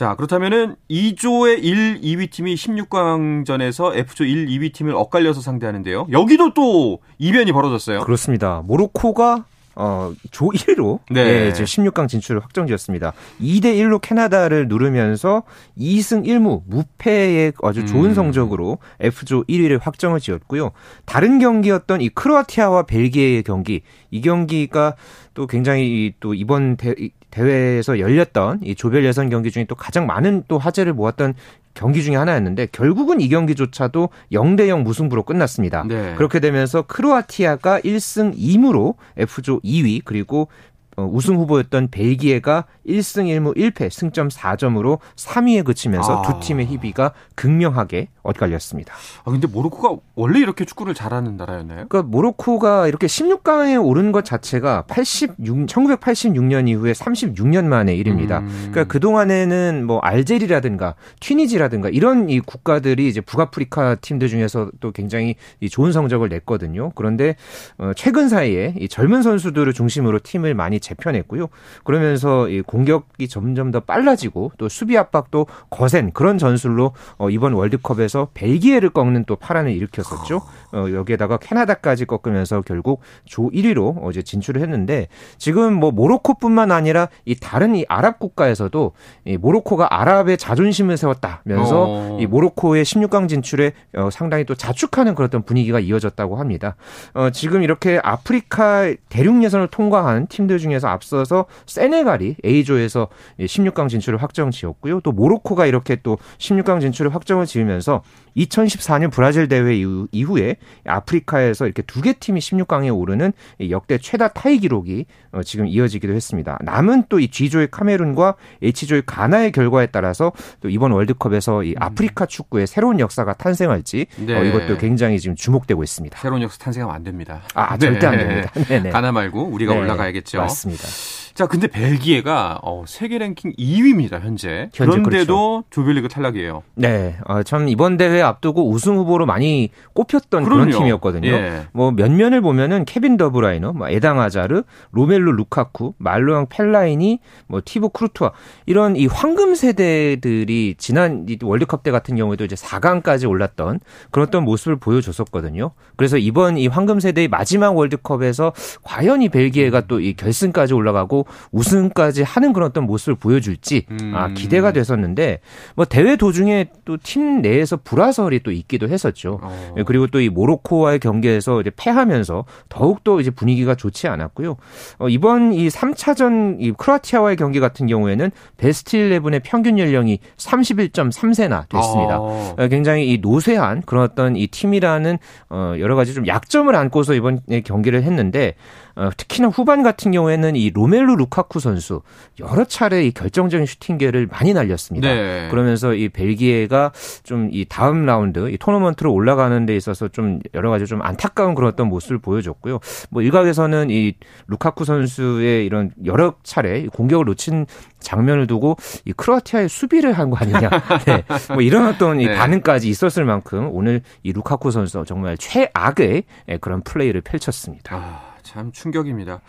자, 0.00 0.14
그렇다면은 0.14 0.76
2조의 0.88 1.62
1, 1.62 2.00
2위 2.00 2.30
팀이 2.30 2.54
16강전에서 2.54 3.94
F조 3.94 4.24
1, 4.24 4.46
2위 4.46 4.72
팀을 4.72 4.94
엇갈려서 4.94 5.42
상대하는데요. 5.42 6.06
여기도 6.10 6.54
또 6.54 7.00
이변이 7.18 7.52
벌어졌어요. 7.52 8.00
그렇습니다. 8.00 8.62
모로코가 8.64 9.44
어, 9.74 10.14
조 10.30 10.46
1위로 10.46 11.00
네. 11.10 11.24
네. 11.24 11.48
이제 11.50 11.64
16강 11.64 12.08
진출을 12.08 12.42
확정지었습니다. 12.42 13.12
2대 13.42 13.76
1로 13.76 14.00
캐나다를 14.00 14.68
누르면서 14.68 15.42
2승 15.78 16.26
1무 16.26 16.62
무패의 16.66 17.52
아주 17.62 17.84
좋은 17.84 18.06
음. 18.06 18.14
성적으로 18.14 18.78
F조 19.00 19.44
1위를 19.44 19.82
확정을 19.82 20.18
지었고요. 20.18 20.70
다른 21.04 21.38
경기였던 21.38 22.00
이 22.00 22.08
크로아티아와 22.08 22.84
벨기에의 22.84 23.42
경기 23.42 23.82
이 24.10 24.22
경기가 24.22 24.96
또 25.34 25.46
굉장히 25.46 26.14
또 26.20 26.32
이번 26.32 26.78
대, 26.78 26.94
이 26.98 27.10
대회에서 27.30 27.98
열렸던 27.98 28.60
이 28.62 28.74
조별 28.74 29.04
예선 29.04 29.30
경기 29.30 29.50
중에 29.50 29.64
또 29.64 29.74
가장 29.74 30.06
많은 30.06 30.44
또 30.48 30.58
화제를 30.58 30.92
모았던 30.92 31.34
경기 31.74 32.02
중에 32.02 32.16
하나였는데 32.16 32.68
결국은 32.72 33.20
이 33.20 33.28
경기조차도 33.28 34.08
0대 34.32 34.68
0 34.68 34.82
무승부로 34.82 35.22
끝났습니다. 35.22 35.84
네. 35.86 36.14
그렇게 36.16 36.40
되면서 36.40 36.82
크로아티아가 36.82 37.80
1승 37.80 38.36
2무로 38.36 38.96
F조 39.16 39.60
2위 39.60 40.02
그리고 40.04 40.40
어, 40.42 40.69
우승 41.06 41.36
후보였던 41.36 41.88
벨기에가 41.90 42.64
1승 42.86 43.26
1무 43.26 43.56
1패 43.56 43.90
승점 43.90 44.28
4점으로 44.28 44.98
3위에 45.16 45.64
그치면서 45.64 46.22
아. 46.22 46.22
두 46.22 46.40
팀의 46.40 46.66
희비가 46.66 47.12
극명하게 47.34 48.08
엇갈렸습니다. 48.22 48.92
아, 49.24 49.30
근데 49.30 49.46
모로코가 49.46 49.96
원래 50.14 50.40
이렇게 50.40 50.64
축구를 50.64 50.94
잘하는 50.94 51.36
나라였나요? 51.36 51.86
그러니까 51.88 52.02
모로코가 52.02 52.88
이렇게 52.88 53.06
16강에 53.06 53.82
오른 53.82 54.12
것 54.12 54.24
자체가 54.24 54.82
86 54.88 55.36
1986년 55.66 56.68
이후에 56.68 56.92
36년 56.92 57.64
만의 57.64 57.98
일입니다. 57.98 58.40
음. 58.40 58.68
그러니까 58.70 58.84
그 58.84 59.00
동안에는 59.00 59.86
뭐 59.86 59.98
알제리라든가 60.00 60.94
튀니지라든가 61.20 61.88
이런 61.88 62.28
이 62.28 62.40
국가들이 62.40 63.08
이제 63.08 63.20
북아프리카 63.20 63.96
팀들 63.96 64.28
중에서 64.28 64.70
또 64.80 64.92
굉장히 64.92 65.36
이 65.60 65.68
좋은 65.68 65.92
성적을 65.92 66.28
냈거든요. 66.28 66.90
그런데 66.94 67.36
어 67.78 67.92
최근 67.96 68.28
사이에 68.28 68.74
이 68.78 68.88
젊은 68.88 69.22
선수들을 69.22 69.72
중심으로 69.72 70.20
팀을 70.22 70.54
많이 70.54 70.80
재편했고요. 70.90 71.48
그러면서 71.84 72.48
이 72.48 72.62
공격이 72.62 73.28
점점 73.28 73.70
더 73.70 73.80
빨라지고 73.80 74.52
또 74.58 74.68
수비 74.68 74.96
압박도 74.98 75.46
거센 75.70 76.10
그런 76.12 76.38
전술로 76.38 76.92
어 77.18 77.30
이번 77.30 77.52
월드컵에서 77.52 78.28
벨기에를 78.34 78.90
꺾는 78.90 79.24
또 79.24 79.36
파란을 79.36 79.72
일으켰었죠. 79.72 80.42
어 80.72 80.86
여기에다가 80.92 81.38
캐나다까지 81.38 82.06
꺾으면서 82.06 82.62
결국 82.62 83.00
조 83.24 83.50
1위로 83.50 83.98
어제 84.02 84.22
진출을 84.22 84.60
했는데 84.62 85.08
지금 85.38 85.74
뭐 85.74 85.90
모로코뿐만 85.90 86.72
아니라 86.72 87.08
이 87.24 87.34
다른 87.34 87.74
이 87.76 87.84
아랍 87.88 88.18
국가에서도 88.18 88.92
이 89.24 89.36
모로코가 89.36 90.00
아랍의 90.00 90.38
자존심을 90.38 90.96
세웠다면서 90.96 91.84
어. 91.88 92.18
이 92.20 92.26
모로코의 92.26 92.84
16강 92.84 93.28
진출에 93.28 93.72
어, 93.96 94.10
상당히 94.10 94.44
또 94.44 94.54
자축하는 94.54 95.14
그런 95.14 95.30
분위기가 95.42 95.78
이어졌다고 95.80 96.36
합니다. 96.36 96.76
어, 97.14 97.30
지금 97.30 97.62
이렇게 97.62 98.00
아프리카 98.02 98.92
대륙 99.08 99.42
예선을 99.42 99.68
통과한 99.68 100.26
팀들 100.26 100.58
중에서 100.58 100.79
앞서서 100.88 101.46
세네갈이 101.66 102.36
A조에서 102.44 103.08
16강 103.38 103.88
진출을 103.88 104.22
확정 104.22 104.50
지었고요. 104.50 105.00
또 105.00 105.12
모로코가 105.12 105.66
이렇게 105.66 105.96
또 106.02 106.18
16강 106.38 106.80
진출을 106.80 107.14
확정을 107.14 107.46
지으면서 107.46 108.02
2014년 108.36 109.10
브라질 109.10 109.48
대회 109.48 109.74
이후, 109.76 110.06
이후에 110.12 110.56
아프리카에서 110.86 111.66
이렇게 111.66 111.82
두 111.82 112.00
개 112.00 112.14
팀이 112.14 112.40
16강에 112.40 112.96
오르는 112.96 113.32
이 113.58 113.70
역대 113.70 113.98
최다 113.98 114.28
타이 114.28 114.58
기록이 114.58 115.04
어, 115.32 115.42
지금 115.42 115.66
이어지기도 115.66 116.12
했습니다. 116.14 116.58
남은 116.62 117.04
또 117.08 117.20
이 117.20 117.28
G조의 117.28 117.68
카메룬과 117.70 118.36
H조의 118.62 119.02
가나의 119.04 119.52
결과에 119.52 119.86
따라서 119.86 120.32
또 120.62 120.70
이번 120.70 120.92
월드컵에서 120.92 121.64
이 121.64 121.74
아프리카 121.78 122.24
축구의 122.24 122.66
새로운 122.66 122.98
역사가 123.00 123.34
탄생할지 123.34 124.06
네. 124.16 124.34
어, 124.38 124.42
이것도 124.44 124.78
굉장히 124.78 125.18
지금 125.20 125.36
주목되고 125.36 125.82
있습니다. 125.82 126.18
새로운 126.18 126.40
역사 126.40 126.56
탄생하면 126.64 126.94
안 126.96 127.02
됩니다. 127.04 127.42
아 127.54 127.76
네. 127.76 127.86
절대 127.86 128.06
안 128.06 128.16
됩니다. 128.18 128.50
네네. 128.68 128.90
가나 128.90 129.12
말고 129.12 129.42
우리가 129.44 129.74
네, 129.74 129.80
올라가야겠죠. 129.80 130.38
맞습니다. 130.38 130.69
같습니다. 130.76 131.29
자, 131.34 131.46
근데 131.46 131.68
벨기에가 131.68 132.58
어, 132.62 132.84
세계 132.86 133.16
랭킹 133.18 133.52
2위입니다, 133.56 134.20
현재. 134.20 134.68
현재 134.74 134.84
그렇죠. 134.84 135.02
그런데도 135.02 135.64
조별리그 135.70 136.08
탈락이에요. 136.08 136.62
네, 136.74 137.16
어, 137.26 137.42
참 137.44 137.68
이번 137.68 137.96
대회 137.96 138.20
앞두고 138.20 138.68
우승 138.68 138.96
후보로 138.96 139.26
많이 139.26 139.70
꼽혔던 139.94 140.42
그런 140.44 140.58
그럼요. 140.66 140.72
팀이었거든요. 140.78 141.28
예. 141.28 141.62
뭐 141.72 141.92
면면을 141.92 142.40
보면은 142.40 142.84
케빈 142.84 143.16
더브라위너, 143.16 143.72
뭐 143.72 143.88
에덴 143.88 144.20
아자르, 144.20 144.64
로멜루 144.90 145.32
루카쿠, 145.32 145.94
마루앙 145.98 146.46
펠라이니, 146.48 147.20
뭐 147.46 147.62
티보 147.64 147.90
쿠르투아 147.90 148.32
이런 148.66 148.96
이 148.96 149.06
황금 149.06 149.54
세대들이 149.54 150.74
지난 150.78 151.26
이 151.28 151.38
월드컵 151.42 151.82
때 151.84 151.90
같은 151.92 152.16
경우에도 152.16 152.44
이제 152.44 152.56
4강까지 152.56 153.28
올랐던 153.28 153.78
그런 154.10 154.26
어떤 154.26 154.44
모습을 154.44 154.76
보여줬었거든요. 154.76 155.70
그래서 155.96 156.18
이번 156.18 156.58
이 156.58 156.66
황금 156.66 156.98
세대의 156.98 157.28
마지막 157.28 157.76
월드컵에서 157.76 158.52
과연 158.82 159.22
이 159.22 159.28
벨기에가 159.28 159.82
또 159.82 160.00
이 160.00 160.14
결승까지 160.14 160.72
올라가고 160.72 161.19
우승까지 161.50 162.22
하는 162.22 162.52
그런 162.52 162.68
어떤 162.68 162.84
모습을 162.84 163.16
보여줄지 163.16 163.86
음. 163.90 164.12
아, 164.14 164.28
기대가 164.28 164.72
됐었는데 164.72 165.40
뭐 165.74 165.84
대회 165.84 166.16
도중에 166.16 166.66
또 166.84 166.96
팀 167.02 167.40
내에서 167.42 167.76
불화설이 167.76 168.40
또 168.40 168.52
있기도 168.52 168.88
했었죠. 168.88 169.40
어. 169.42 169.74
예, 169.78 169.82
그리고 169.82 170.06
또 170.06 170.20
이 170.20 170.28
모로코와의 170.28 170.98
경기에서 170.98 171.60
이제 171.62 171.70
패하면서 171.74 172.44
더욱더 172.68 173.20
이제 173.20 173.30
분위기가 173.30 173.74
좋지 173.74 174.06
않았고요. 174.06 174.56
어, 174.98 175.08
이번 175.08 175.54
이 175.54 175.68
3차전 175.68 176.56
이 176.60 176.72
크로아티아와의 176.72 177.36
경기 177.36 177.58
같은 177.58 177.86
경우에는 177.86 178.30
베스트 178.58 178.98
11의 178.98 179.40
평균 179.42 179.78
연령이 179.78 180.18
31.3세나 180.36 181.68
됐습니다. 181.68 182.20
어. 182.20 182.54
어, 182.58 182.68
굉장히 182.68 183.10
이 183.10 183.18
노쇠한 183.18 183.82
그런 183.86 184.04
어떤 184.04 184.36
이 184.36 184.46
팀이라는 184.46 185.18
어, 185.48 185.74
여러 185.78 185.96
가지 185.96 186.12
좀 186.14 186.26
약점을 186.26 186.74
안고서 186.74 187.14
이번 187.14 187.40
경기를 187.64 188.02
했는데 188.02 188.54
어, 188.89 188.89
특히나 189.16 189.48
후반 189.48 189.82
같은 189.82 190.10
경우에는 190.12 190.56
이 190.56 190.70
로멜로 190.70 191.16
루카쿠 191.16 191.60
선수 191.60 192.02
여러 192.38 192.64
차례 192.64 193.04
이 193.04 193.12
결정적인 193.12 193.66
슈팅계를 193.66 194.28
많이 194.30 194.52
날렸습니다. 194.52 195.08
네. 195.12 195.48
그러면서 195.50 195.94
이 195.94 196.08
벨기에가 196.08 196.92
좀 197.22 197.50
이 197.52 197.64
다음 197.68 198.06
라운드 198.06 198.50
이 198.50 198.56
토너먼트로 198.58 199.12
올라가는 199.12 199.66
데 199.66 199.74
있어서 199.76 200.08
좀 200.08 200.40
여러 200.54 200.70
가지 200.70 200.86
좀 200.86 201.02
안타까운 201.02 201.54
그런 201.54 201.72
어떤 201.72 201.88
모습을 201.88 202.18
보여줬고요. 202.18 202.78
뭐 203.10 203.22
일각에서는 203.22 203.90
이 203.90 204.14
루카쿠 204.46 204.84
선수의 204.84 205.66
이런 205.66 205.90
여러 206.04 206.34
차례 206.42 206.86
공격을 206.86 207.24
놓친 207.24 207.66
장면을 207.98 208.46
두고 208.46 208.76
이 209.04 209.12
크로아티아의 209.12 209.68
수비를 209.68 210.12
한 210.12 210.30
거 210.30 210.36
아니냐. 210.36 210.70
네. 211.06 211.24
뭐 211.52 211.60
이런 211.62 211.86
어떤 211.86 212.20
이 212.20 212.26
네. 212.26 212.34
반응까지 212.36 212.88
있었을 212.88 213.24
만큼 213.24 213.68
오늘 213.72 214.02
이 214.22 214.32
루카쿠 214.32 214.70
선수 214.70 215.02
정말 215.06 215.36
최악의 215.36 216.24
그런 216.60 216.82
플레이를 216.82 217.20
펼쳤습니다. 217.22 217.96
아, 217.96 218.29
참 218.42 218.72
충격입니다. 218.72 219.40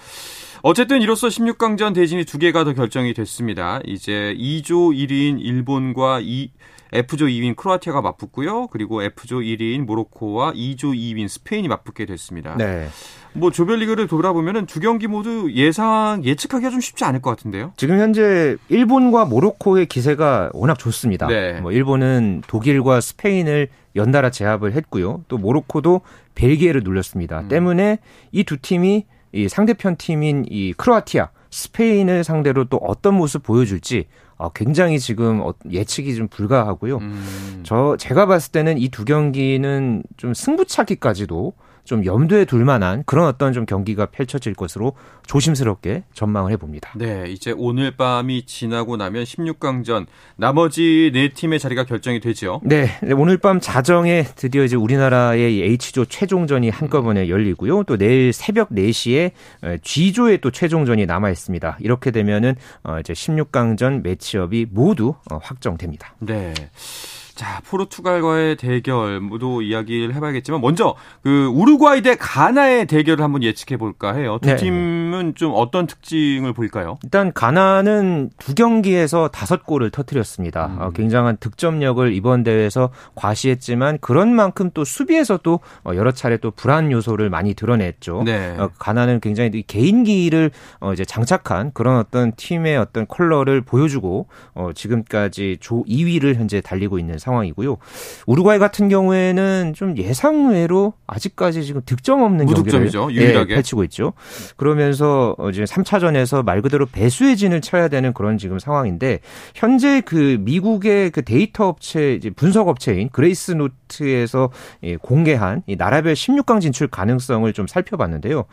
어쨌든 0.64 1.02
이로써 1.02 1.28
16강전 1.28 1.94
대진이 1.96 2.26
두 2.26 2.38
개가 2.38 2.64
더 2.64 2.74
결정이 2.74 3.14
됐습니다. 3.14 3.80
이제 3.86 4.36
2조 4.38 4.96
1위인 4.96 5.40
일본과 5.40 6.20
이 6.22 6.52
F조 6.94 7.26
2위인 7.26 7.56
크로아티아가 7.56 8.02
맞붙고요. 8.02 8.68
그리고 8.68 9.02
F조 9.02 9.40
1위인 9.40 9.86
모로코와 9.86 10.54
2조 10.54 10.94
2위인 10.96 11.28
스페인이 11.28 11.68
맞붙게 11.68 12.06
됐습니다. 12.06 12.56
네. 12.58 12.90
뭐 13.34 13.50
조별리그를 13.52 14.08
돌아보면은 14.08 14.66
두 14.66 14.80
경기 14.80 15.08
모두 15.08 15.52
예상 15.54 16.22
예측하기가 16.24 16.70
좀 16.70 16.80
쉽지 16.82 17.04
않을 17.06 17.22
것 17.22 17.30
같은데요. 17.32 17.74
지금 17.78 18.00
현재 18.00 18.58
일본과 18.70 19.26
모로코의 19.26 19.86
기세가 19.86 20.50
워낙 20.54 20.78
좋습니다. 20.78 21.28
네. 21.28 21.60
뭐 21.62 21.72
일본은 21.72 22.42
독일과 22.48 23.00
스페인을 23.02 23.70
연달아 23.96 24.30
제압을 24.32 24.74
했고요. 24.74 25.24
또 25.28 25.38
모로코도 25.38 26.02
벨기에를 26.36 26.82
눌렸습니다. 26.84 27.42
음. 27.42 27.48
때문에 27.48 28.00
이 28.32 28.44
두 28.44 28.58
팀이 28.58 29.06
이 29.34 29.48
상대편 29.48 29.96
팀인 29.96 30.46
이 30.50 30.74
크로아티아, 30.74 31.30
스페인을 31.52 32.24
상대로 32.26 32.66
또 32.66 32.78
어떤 32.78 33.14
모습 33.16 33.44
보여줄지 33.44 34.06
어, 34.38 34.50
굉장히 34.50 35.00
지금 35.00 35.40
어, 35.42 35.54
예측이 35.70 36.16
좀 36.16 36.28
불가하고요. 36.28 36.98
음. 36.98 37.62
저 37.64 37.96
제가 37.98 38.26
봤을 38.26 38.52
때는 38.52 38.78
이 38.78 38.90
두 38.90 39.06
경기는 39.06 40.04
좀 40.18 40.34
승부차기까지도 40.34 41.54
좀 41.84 42.06
염두에 42.06 42.46
둘 42.46 42.66
만한 42.66 43.04
그런 43.06 43.28
어떤 43.28 43.54
좀 43.54 43.66
경기가 43.66 44.08
펼쳐질 44.08 44.54
것으로 44.54 44.94
조심스럽게 45.28 46.04
전망을 46.14 46.52
해봅니다. 46.52 46.94
네, 46.96 47.26
이제 47.30 47.54
오늘 47.58 47.92
밤이 47.92 48.46
지나고 48.46 48.98
나면 48.98 49.24
16강전 49.24 50.06
나머지 50.36 51.12
네 51.14 51.30
팀의 51.30 51.60
자리가 51.60 51.86
결정이 51.86 52.20
되죠. 52.20 52.62
네, 52.64 52.90
오늘 53.16 53.38
밤 53.38 53.60
자정에 53.60 54.24
드디어 54.36 54.64
이제 54.64 54.76
우리나라의 54.76 55.62
H조 55.62 56.06
최종전이 56.06 56.70
한꺼번에 56.70 57.30
열리고요. 57.30 57.84
또 57.84 57.98
내일 57.98 58.34
새벽 58.34 58.70
4시에 58.70 59.32
G조의 59.82 60.42
또 60.42 60.52
최종전이 60.52 61.06
남아 61.06 61.30
있습니다. 61.30 61.78
이렇게 61.80 62.12
되면은 62.12 62.56
어, 62.84 63.00
이제 63.00 63.14
16강전 63.14 64.04
매치업이 64.04 64.68
모두 64.72 65.16
어, 65.32 65.38
확정됩니다. 65.42 66.16
네. 66.20 66.54
자, 67.42 67.60
포르투갈과의 67.66 68.56
대결 68.56 69.20
모두 69.20 69.64
이야기를 69.64 70.14
해봐야겠지만 70.14 70.62
먼저 70.62 70.94
그 71.24 71.48
우루과이 71.48 72.04
대 72.04 72.16
가나의 72.16 72.86
대결을 72.86 73.24
한번 73.24 73.42
예측해 73.42 73.78
볼까 73.78 74.14
해요. 74.14 74.38
두 74.44 74.50
네. 74.50 74.58
팀은 74.58 75.34
좀 75.34 75.54
어떤 75.56 75.88
특징을 75.88 76.54
보일까요? 76.54 77.00
일단 77.04 77.34
가나는 77.34 78.30
두 78.38 78.54
경기에서 78.54 79.30
다섯 79.30 79.66
골을 79.66 79.90
터뜨렸습니다. 79.90 80.68
음. 80.68 80.82
어, 80.82 80.92
굉장한 80.92 81.38
득점력을 81.38 82.14
이번 82.14 82.44
대회에서 82.44 82.92
과시했지만 83.16 83.98
그런 84.02 84.36
만큼 84.36 84.70
또 84.76 84.86
수비에서도 84.86 85.60
어, 85.84 85.92
여러 85.96 86.12
차례 86.12 86.38
또 86.38 86.52
불안 86.52 86.92
요소를 86.92 87.32
많이 87.32 87.56
드러냈죠. 87.56 88.22
네. 88.24 88.56
어, 88.60 88.70
가나는 88.78 89.20
굉장히 89.20 89.64
개인기를 89.66 90.52
어, 90.80 90.94
이제 90.94 91.04
장착한 91.06 91.72
그런 91.74 91.98
어떤 91.98 92.34
팀의 92.34 92.78
어떤 92.78 93.08
컬러를 93.08 93.62
보여주고 93.62 94.28
어, 94.54 94.70
지금까지 94.76 95.58
조 95.60 95.84
2위를 95.86 96.36
현재 96.36 96.62
달리고 96.62 97.00
있는 97.00 97.18
상황. 97.18 97.31
상황이고요. 97.32 97.78
우루과이 98.28 98.60
같은 98.60 98.90
경우에는 98.90 99.74
좀 99.76 99.98
예상 99.98 100.52
외로 100.52 100.94
아직까지 101.08 101.64
지금 101.64 101.82
득점 101.86 102.22
없는 102.22 102.46
무득점이죠. 102.46 103.00
경기를 103.02 103.28
유일하게. 103.28 103.52
예, 103.52 103.56
펼치고 103.56 103.84
있죠. 103.86 104.14
그러면서 104.58 105.36
이제 105.52 105.64
3차전에서 105.64 106.44
말 106.44 106.62
그대로 106.62 106.86
배수의 106.86 107.38
진을 107.38 107.62
쳐야 107.62 107.88
되는 107.88 108.14
그런 108.14 108.38
지금 108.38 108.60
상황인데 108.60 109.20
현재 109.56 110.02
그 110.02 110.38
미국의 110.42 111.12
그 111.12 111.24
데이터 111.24 111.68
업체 111.68 112.14
이제 112.14 112.30
분석 112.30 112.68
업체인 112.68 113.10
Gracenote에서 113.10 114.50
공개한 115.02 115.64
이 115.68 115.76
나라별 115.76 116.14
16강 116.14 116.62
진출 116.62 116.88
가능성을 116.88 117.52
좀 117.54 117.68
살펴봤는데요. 117.68 118.46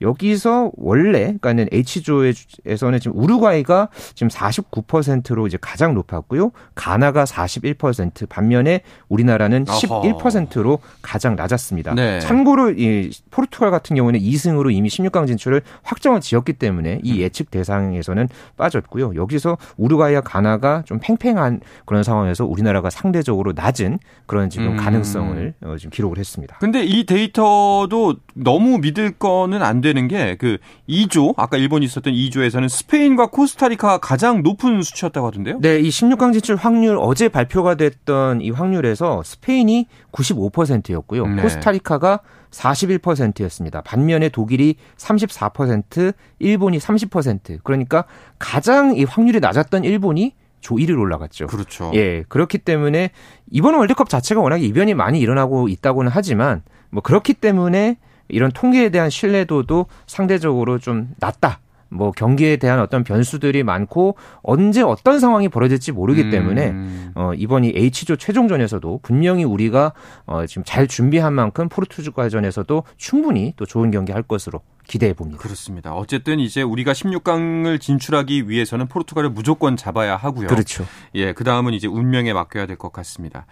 여기서 0.00 0.72
원래 0.76 1.26
그러니까는 1.26 1.68
H조에서는 1.72 3.00
지금 3.00 3.18
우루과이가 3.18 3.88
지금 4.14 4.28
49%로 4.28 5.46
이제 5.46 5.58
가장 5.60 5.94
높았고요. 5.94 6.52
가나가 6.74 7.24
41%, 7.24 8.28
반면에 8.28 8.80
우리나라는 9.08 9.64
11%로 9.64 10.78
가장 11.02 11.36
낮았습니다. 11.36 11.94
네. 11.94 12.20
참고로 12.20 12.70
이 12.70 13.10
포르투갈 13.30 13.70
같은 13.70 13.96
경우는 13.96 14.20
2승으로 14.20 14.72
이미 14.72 14.88
16강 14.88 15.26
진출을 15.26 15.62
확정을 15.82 16.20
지었기 16.20 16.54
때문에 16.54 17.00
이 17.02 17.12
음. 17.12 17.16
예측 17.18 17.50
대상에서는 17.50 18.28
빠졌고요. 18.56 19.14
여기서 19.14 19.58
우루과이와 19.76 20.20
가나가 20.22 20.82
좀 20.84 20.98
팽팽한 21.00 21.60
그런 21.84 22.02
상황에서 22.02 22.44
우리나라가 22.44 22.90
상대적으로 22.90 23.52
낮은 23.54 23.98
그런 24.26 24.50
지금 24.50 24.72
음. 24.72 24.76
가능성을 24.86 25.54
어, 25.62 25.76
지금 25.76 25.90
기록을 25.90 26.18
했습니다. 26.18 26.56
근데 26.60 26.84
이 26.84 27.04
데이터도 27.04 28.16
너무 28.34 28.78
믿을 28.78 29.12
거는 29.12 29.62
안 29.62 29.80
되는 29.80 30.08
게 30.08 30.36
그 30.38 30.58
2조 30.88 31.34
아까 31.36 31.56
일본이 31.56 31.84
있었던 31.86 32.12
2조에서는 32.12 32.68
스페인과 32.68 33.30
코스타리카가 33.30 33.98
가장 33.98 34.42
높은 34.42 34.82
수치였다고 34.82 35.26
하던데요? 35.26 35.58
네, 35.60 35.80
이 35.80 35.88
16강 35.88 36.32
진출 36.32 36.56
확률 36.56 36.98
어제 37.00 37.28
발표가 37.28 37.74
됐던 37.74 38.40
이 38.40 38.50
확률에서 38.50 39.22
스페인이 39.24 39.86
95%였고요. 40.12 41.26
네. 41.26 41.42
코스타리카가 41.42 42.20
41%였습니다. 42.50 43.82
반면에 43.82 44.28
독일이 44.28 44.76
34%, 44.96 46.14
일본이 46.38 46.78
30%. 46.78 47.58
그러니까 47.62 48.04
가장 48.38 48.96
이 48.96 49.04
확률이 49.04 49.40
낮았던 49.40 49.84
일본이 49.84 50.34
조 50.60 50.76
1위로 50.76 51.00
올라갔죠. 51.00 51.46
그렇죠. 51.46 51.90
예. 51.94 52.24
그렇기 52.28 52.58
때문에 52.58 53.10
이번 53.50 53.74
월드컵 53.74 54.08
자체가 54.08 54.40
워낙 54.40 54.62
이변이 54.62 54.94
많이 54.94 55.20
일어나고 55.20 55.68
있다고는 55.68 56.10
하지만 56.14 56.62
뭐 56.90 57.02
그렇기 57.02 57.34
때문에 57.34 57.98
이런 58.28 58.50
통계에 58.50 58.88
대한 58.88 59.10
신뢰도도 59.10 59.86
상대적으로 60.06 60.78
좀 60.78 61.10
낮다. 61.18 61.60
뭐 61.88 62.10
경기에 62.10 62.56
대한 62.56 62.80
어떤 62.80 63.04
변수들이 63.04 63.62
많고 63.62 64.16
언제 64.42 64.82
어떤 64.82 65.20
상황이 65.20 65.48
벌어질지 65.48 65.92
모르기 65.92 66.22
음. 66.22 66.30
때문에 66.30 66.74
어 67.14 67.32
이번 67.34 67.64
이 67.64 67.72
H조 67.74 68.16
최종전에서도 68.16 69.00
분명히 69.02 69.44
우리가 69.44 69.92
어 70.26 70.46
지금 70.46 70.62
잘 70.64 70.86
준비한 70.86 71.32
만큼 71.32 71.68
포르투갈전에서도 71.68 72.82
충분히 72.96 73.54
또 73.56 73.66
좋은 73.66 73.90
경기 73.90 74.12
할 74.12 74.22
것으로 74.22 74.60
기대해 74.86 75.12
봅니다. 75.12 75.40
그렇습니다. 75.42 75.94
어쨌든 75.94 76.38
이제 76.38 76.62
우리가 76.62 76.92
16강을 76.92 77.80
진출하기 77.80 78.48
위해서는 78.48 78.86
포르투갈을 78.86 79.30
무조건 79.30 79.76
잡아야 79.76 80.16
하고요. 80.16 80.46
그렇죠. 80.46 80.84
예, 81.14 81.32
그 81.32 81.42
다음은 81.44 81.72
이제 81.74 81.88
운명에 81.88 82.32
맡겨야 82.32 82.66
될 82.66 82.76
것 82.76 82.92
같습니다. 82.92 83.46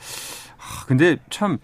하, 0.57 0.85
근데 0.87 1.16
참 1.31 1.59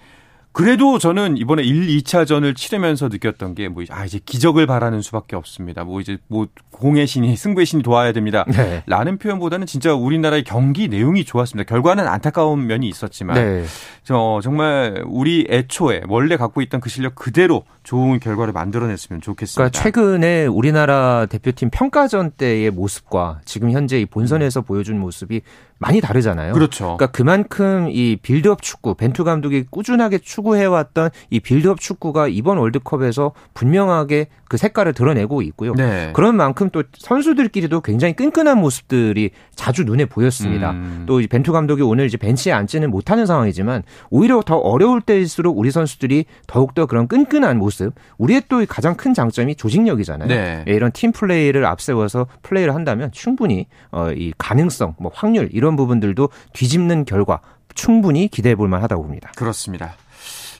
그래도 0.53 0.99
저는 0.99 1.37
이번에 1.37 1.63
1, 1.63 1.87
2차전을 1.99 2.57
치르면서 2.57 3.09
느꼈던 3.09 3.55
게 3.55 3.69
뭐, 3.69 3.85
아, 3.91 4.05
이제 4.05 4.19
기적을 4.25 4.67
바라는 4.67 5.01
수밖에 5.01 5.37
없습니다. 5.37 5.85
뭐, 5.85 6.01
이제 6.01 6.19
뭐, 6.27 6.49
공의 6.71 7.07
신이, 7.07 7.37
승부의 7.37 7.67
신이 7.67 7.83
도와야 7.85 8.13
됩니다. 8.13 8.45
네. 8.49 8.83
라는 8.87 9.19
표현보다는 9.19 9.67
진짜 9.67 9.95
우리나라의 9.95 10.43
경기 10.43 10.89
내용이 10.89 11.25
좋았습니다. 11.25 11.69
결과는 11.69 12.09
안타까운 12.09 12.67
면이 12.67 12.89
있었지만, 12.89 13.37
네. 13.37 13.65
저, 14.03 14.41
정말 14.43 15.05
우리 15.07 15.47
애초에 15.49 16.03
원래 16.09 16.37
갖고 16.37 16.63
있던 16.63 16.81
그 16.81 16.89
실력 16.89 17.15
그대로 17.15 17.65
좋은 17.85 18.19
결과를 18.19 18.53
만들어냈으면 18.53 19.21
좋겠습니다. 19.21 19.71
그러니까 19.71 19.83
최근에 19.83 20.47
우리나라 20.47 21.27
대표팀 21.27 21.71
평가전 21.71 22.33
때의 22.33 22.71
모습과 22.71 23.41
지금 23.45 23.71
현재 23.71 24.01
이 24.01 24.07
본선에서 24.07 24.61
음. 24.61 24.65
보여준 24.65 24.99
모습이 24.99 25.43
많이 25.81 26.03
다르잖아요. 26.03 26.53
그렇죠. 26.53 26.97
그러니까 26.99 27.07
그만큼 27.07 27.89
이 27.91 28.17
빌드업 28.21 28.61
축구, 28.61 28.95
벤투 28.95 29.25
감독이 29.25 29.65
꾸준하게 29.69 30.19
추구해왔던 30.19 31.09
이 31.31 31.41
빌드업 31.41 31.81
축구가 31.81 32.29
이번 32.29 32.59
월드컵에서 32.59 33.33
분명하게 33.55 34.29
그 34.51 34.57
색깔을 34.57 34.95
드러내고 34.95 35.43
있고요. 35.43 35.75
네. 35.75 36.11
그런 36.13 36.35
만큼 36.35 36.71
또 36.71 36.83
선수들끼리도 36.99 37.83
굉장히 37.83 38.15
끈끈한 38.15 38.59
모습들이 38.59 39.31
자주 39.55 39.85
눈에 39.85 40.07
보였습니다. 40.07 40.73
음. 40.73 41.05
또 41.07 41.23
벤투 41.31 41.53
감독이 41.53 41.83
오늘 41.83 42.07
이제 42.07 42.17
벤치에 42.17 42.53
앉지는 42.53 42.91
못하는 42.91 43.27
상황이지만 43.27 43.85
오히려 44.11 44.43
더 44.45 44.57
어려울 44.57 45.03
때일수록 45.03 45.57
우리 45.57 45.71
선수들이 45.71 46.25
더욱더 46.49 46.87
그런 46.87 47.07
끈끈한 47.07 47.59
모습. 47.59 47.95
우리의 48.19 48.43
또 48.49 48.67
가장 48.69 48.97
큰 48.97 49.15
장점이 49.15 49.55
조직력이잖아요. 49.55 50.27
네. 50.27 50.65
예, 50.67 50.73
이런 50.73 50.91
팀 50.91 51.13
플레이를 51.13 51.65
앞세워서 51.65 52.27
플레이를 52.43 52.75
한다면 52.75 53.13
충분히 53.13 53.69
어, 53.93 54.11
이 54.11 54.33
가능성, 54.37 54.97
뭐 54.99 55.13
확률 55.15 55.49
이런 55.53 55.77
부분들도 55.77 56.29
뒤집는 56.55 57.05
결과 57.05 57.41
충분히 57.77 58.27
기대해 58.27 58.57
볼 58.57 58.69
만하다고 58.69 59.05
봅니다. 59.05 59.31
그렇습니다. 59.37 59.95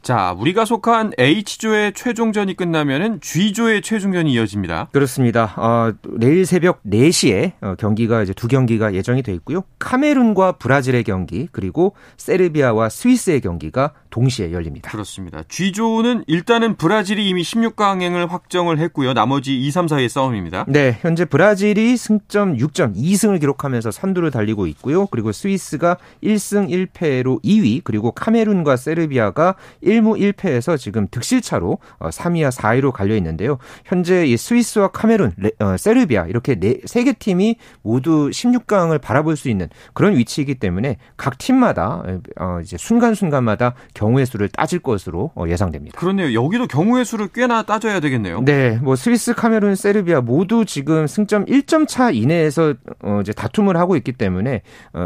자, 0.03 0.35
우리가 0.39 0.65
속한 0.65 1.13
H조의 1.19 1.93
최종전이 1.93 2.57
끝나면은 2.57 3.21
G조의 3.21 3.83
최종전이 3.83 4.33
이어집니다. 4.33 4.89
그렇습니다. 4.93 5.53
어, 5.57 5.93
내일 6.19 6.47
새벽 6.47 6.83
4시에 6.85 7.53
어, 7.61 7.75
경기가 7.79 8.23
이제 8.23 8.33
두 8.33 8.49
경기가 8.49 8.95
예정이 8.95 9.23
돼 9.23 9.33
있고요. 9.35 9.63
카메룬과 9.79 10.53
브라질의 10.53 11.05
경기 11.05 11.49
그리고 11.53 11.95
세르비아와 12.17 12.89
스위스의 12.89 13.41
경기가 13.43 13.93
동시에 14.11 14.53
열립니다. 14.53 14.91
그렇습니다. 14.91 15.43
G조는 15.49 16.25
일단은 16.27 16.77
브라질이 16.77 17.29
이미 17.29 17.43
16강행을 17.43 18.29
확정을 18.29 18.79
했고요. 18.79 19.15
나머지 19.15 19.59
2, 19.59 19.71
3, 19.71 19.87
4의 19.87 20.09
싸움입니다. 20.09 20.65
네, 20.69 20.99
현재 21.01 21.25
브라질이 21.25 21.97
승점 21.97 22.57
6점 22.57 22.97
2승을 22.97 23.41
기록하면서 23.41 23.91
선두를 23.91 24.31
달리고 24.31 24.67
있고요. 24.69 25.07
그리고 25.07 25.33
스위스가 25.33 25.97
1승 26.23 26.69
1패로 26.69 27.43
2위, 27.43 27.83
그리고 27.85 28.13
카메룬과 28.13 28.77
세르비아가 28.77 29.55
1무 29.83 30.35
1패에서 30.35 30.77
지금 30.79 31.07
득실차로 31.11 31.79
3위와 32.01 32.47
어, 32.47 32.51
4위로 32.51 32.93
갈려 32.93 33.17
있는데요. 33.17 33.59
현재 33.85 34.27
이 34.27 34.37
스위스와 34.37 34.89
카메룬, 34.89 35.33
어, 35.61 35.77
세르비아 35.77 36.27
이렇게 36.27 36.55
네 36.55 36.79
3개 36.81 37.19
팀이 37.19 37.57
모두 37.83 38.31
16강을 38.31 39.01
바라볼 39.01 39.37
수 39.37 39.49
있는 39.49 39.69
그런 39.95 40.17
위치이기 40.17 40.57
때문에 40.57 40.97
각 41.17 41.39
팀마다 41.39 42.03
어, 42.39 42.59
이제 42.63 42.77
순간순간마다 42.77 43.75
경우의 44.01 44.25
수를 44.25 44.49
따질 44.49 44.79
것으로 44.79 45.31
예상됩니다. 45.47 45.99
그렇네요. 45.99 46.33
여기도 46.33 46.67
경우의 46.67 47.05
수를 47.05 47.29
꽤나 47.29 47.63
따져야 47.65 48.01
되겠네요. 48.01 48.41
네, 48.45 48.79
뭐 48.83 48.97
스위스, 48.97 49.35
카메룬, 49.35 49.75
세르비아 49.75 50.23
모두 50.23 50.65
지금 50.65 51.07
승점 51.07 51.45
1점 51.45 51.87
차 51.87 52.11
이내에서 52.11 52.75
이제 53.21 53.33
다툼을 53.33 53.77
하고 53.77 53.97
있기 53.97 54.13
때문에 54.13 54.63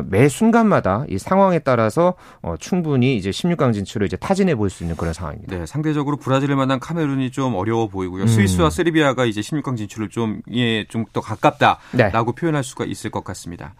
매 0.06 0.28
순간마다 0.28 1.04
이 1.08 1.18
상황에 1.18 1.58
따라서 1.58 2.14
충분히 2.60 3.16
이제 3.16 3.30
16강 3.30 3.72
진출을 3.72 4.06
이제 4.06 4.16
타진해 4.16 4.54
볼 4.54 4.70
수 4.70 4.82
있는 4.84 4.96
그런 4.96 5.12
상황입니다. 5.12 5.56
네, 5.58 5.66
상대적으로 5.66 6.16
브라질을 6.16 6.54
만난 6.56 6.78
카메룬이 6.80 7.30
좀 7.30 7.54
어려워 7.54 7.88
보이고요. 7.88 8.22
음. 8.22 8.26
스위스와 8.28 8.70
세르비아가 8.70 9.24
이제 9.24 9.40
16강 9.40 9.76
진출을 9.76 10.08
좀, 10.08 10.40
예, 10.52 10.84
좀 10.86 11.04
더 11.12 11.20
가깝다라고 11.20 12.32
네. 12.32 12.40
표현할 12.40 12.64
수가 12.64 12.84
있을 12.86 13.10
것 13.10 13.22
같습니다. 13.24 13.74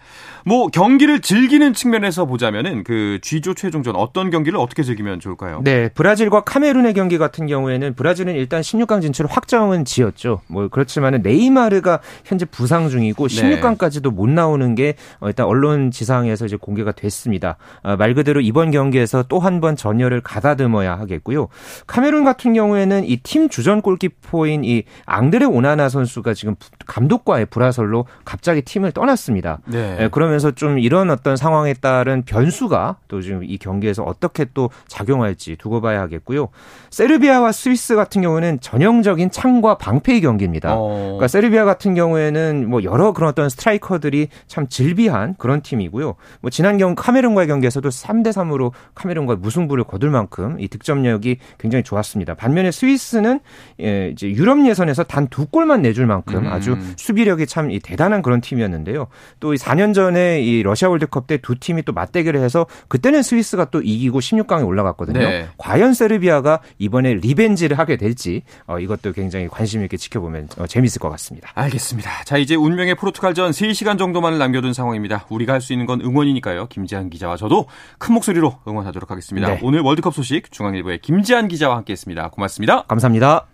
뭐, 0.45 0.69
경기를 0.69 1.21
즐기는 1.21 1.73
측면에서 1.73 2.27
보자면은 2.27 2.85
그 2.85 3.19
G조 3.23 3.55
최종전 3.55 3.97
어떤 3.97 4.31
경기를 4.31 4.59
어떻게 4.59 4.83
즐기면 4.83 5.04
좋을까요? 5.21 5.61
네, 5.65 5.89
브라질과 5.89 6.43
카메룬의 6.45 6.95
경기 6.95 7.19
같은 7.19 7.47
경우에는 7.47 7.95
브라질은 7.95 8.35
일단 8.35 8.61
16강 8.61 9.03
진출 9.03 9.27
확정은 9.27 9.85
지었죠. 9.85 10.41
뭐, 10.49 10.69
그렇지만은 10.69 11.23
네이마르가 11.23 12.01
현재 12.25 12.45
부상 12.45 12.89
중이고 12.89 13.27
16강까지도 13.27 14.13
못 14.13 14.29
나오는 14.29 14.75
게 14.75 14.95
어, 15.21 15.29
일단 15.29 15.47
언론 15.47 15.91
지상에서 15.91 16.47
이제 16.47 16.57
공개가 16.57 16.93
됐습니다. 16.93 17.57
아, 17.83 17.97
말 17.97 18.15
그대로 18.15 18.41
이번 18.41 18.71
경기에서 18.71 19.23
또 19.25 19.39
한 19.41 19.61
번 19.61 19.77
전열을 19.77 20.21
가다듬어야 20.23 20.99
하겠고요. 20.99 21.49
카메룬 21.87 22.25
같은 22.25 22.55
경우에는 22.55 23.05
이 23.05 23.19
팀 23.23 23.49
주전 23.49 23.81
골키퍼인 23.83 24.65
이 24.65 24.83
앙드레 25.07 25.45
오나나 25.47 25.89
선수가 25.89 26.35
지금 26.35 26.57
감독과의 26.87 27.47
불화설로 27.47 28.07
갑자기 28.25 28.63
팀을 28.63 28.93
떠났습니다. 28.93 29.59
네. 29.67 29.97
예, 30.01 30.09
그러면서 30.09 30.51
좀 30.51 30.79
이런 30.79 31.11
어떤 31.11 31.37
상황에 31.37 31.75
따른 31.75 32.23
변수가 32.25 32.97
또 33.09 33.21
지금 33.23 33.43
이 33.45 33.57
경기에서 33.59 34.03
어떻게 34.03 34.45
또 34.55 34.71
작용할지 34.95 35.57
두고 35.57 35.81
봐야 35.81 36.01
하겠고요. 36.03 36.49
세르비아와 36.91 37.53
스위스 37.53 37.97
같은 37.97 38.23
경우는 38.23 38.61
전형적인 38.61 39.31
창과 39.31 39.79
방패의 39.79 40.21
경기입니다. 40.21 40.75
어. 40.75 40.89
그러니까 40.89 41.29
세르비아 41.29 41.65
같은 41.65 41.95
경우에는 41.95 42.69
뭐 42.69 42.83
여러 42.85 43.13
그런 43.13 43.31
어떤 43.31 43.49
스트라이커들이 43.49 44.29
참 44.47 44.69
질비한 44.69 45.35
그런 45.37 45.61
팀이고요. 45.63 46.15
뭐 46.41 46.51
지난 46.51 46.79
경 46.79 46.95
카메룬과의 46.95 47.49
경기에서도 47.49 47.89
3대 47.89 48.29
3으로 48.29 48.73
카메룬과 48.95 49.37
무승부를 49.37 49.85
거둘 49.85 50.11
만큼 50.11 50.57
이 50.61 50.69
득점력이 50.69 51.39
굉장히 51.59 51.83
좋았습니다. 51.83 52.35
반면에 52.35 52.71
스위스는 52.71 53.41
예, 53.81 54.11
이제 54.13 54.29
유럽 54.31 54.65
예선에서 54.65 55.03
단 55.03 55.25
두 55.31 55.47
골만 55.47 55.83
내줄 55.83 56.07
만큼 56.07 56.47
음. 56.47 56.53
아주 56.53 56.77
수비력이 56.97 57.47
참 57.47 57.71
대단한 57.83 58.23
그런 58.23 58.41
팀이었는데요. 58.41 59.09
또 59.41 59.55
4년 59.55 59.95
전에 59.95 60.43
이 60.43 60.63
러시아 60.63 60.89
월드컵 60.89 61.27
때 61.27 61.39
두 61.39 61.57
팀이 61.59 61.83
또 61.83 61.93
맞대결을 61.93 62.41
해서 62.41 62.67
그때는 62.89 63.23
스위스가 63.23 63.67
또 63.67 63.81
이기고 63.83 64.21
16강에 64.21 64.65
올라갔거든요. 64.85 65.19
네. 65.19 65.49
과연 65.59 65.95
세르비아가 65.95 66.61
이번에 66.79 67.15
리벤지를 67.15 67.79
하게 67.79 67.97
될지 67.97 68.43
어, 68.67 68.79
이것도 68.79 69.13
굉장히 69.13 69.49
관심 69.49 69.83
있게 69.83 69.97
지켜보면 69.97 70.49
어, 70.59 70.67
재밌을 70.67 71.01
것 71.01 71.11
같습니다. 71.11 71.51
알겠습니다. 71.55 72.25
자 72.25 72.37
이제 72.37 72.55
운명의 72.55 72.95
포르투갈전 72.95 73.51
3시간 73.51 73.99
정도만을 73.99 74.39
남겨둔 74.39 74.73
상황입니다. 74.73 75.27
우리가 75.31 75.53
할 75.55 75.65
수 75.65 75.73
있는 75.73 75.87
건 75.87 76.03
응원이니까요. 76.03 76.67
김지한 76.67 77.09
기자와 77.09 77.39
저도 77.39 77.65
큰 77.99 78.13
목소리로 78.13 78.59
응원하도록 78.69 79.11
하겠습니다. 79.11 79.49
네. 79.49 79.61
오늘 79.63 79.81
월드컵 79.81 80.13
소식 80.13 80.53
중앙일보의 80.53 80.99
김지한 80.99 81.49
기자와 81.49 81.77
함께했습니다. 81.79 82.29
고맙습니다. 82.29 82.83
감사합니다. 82.83 83.54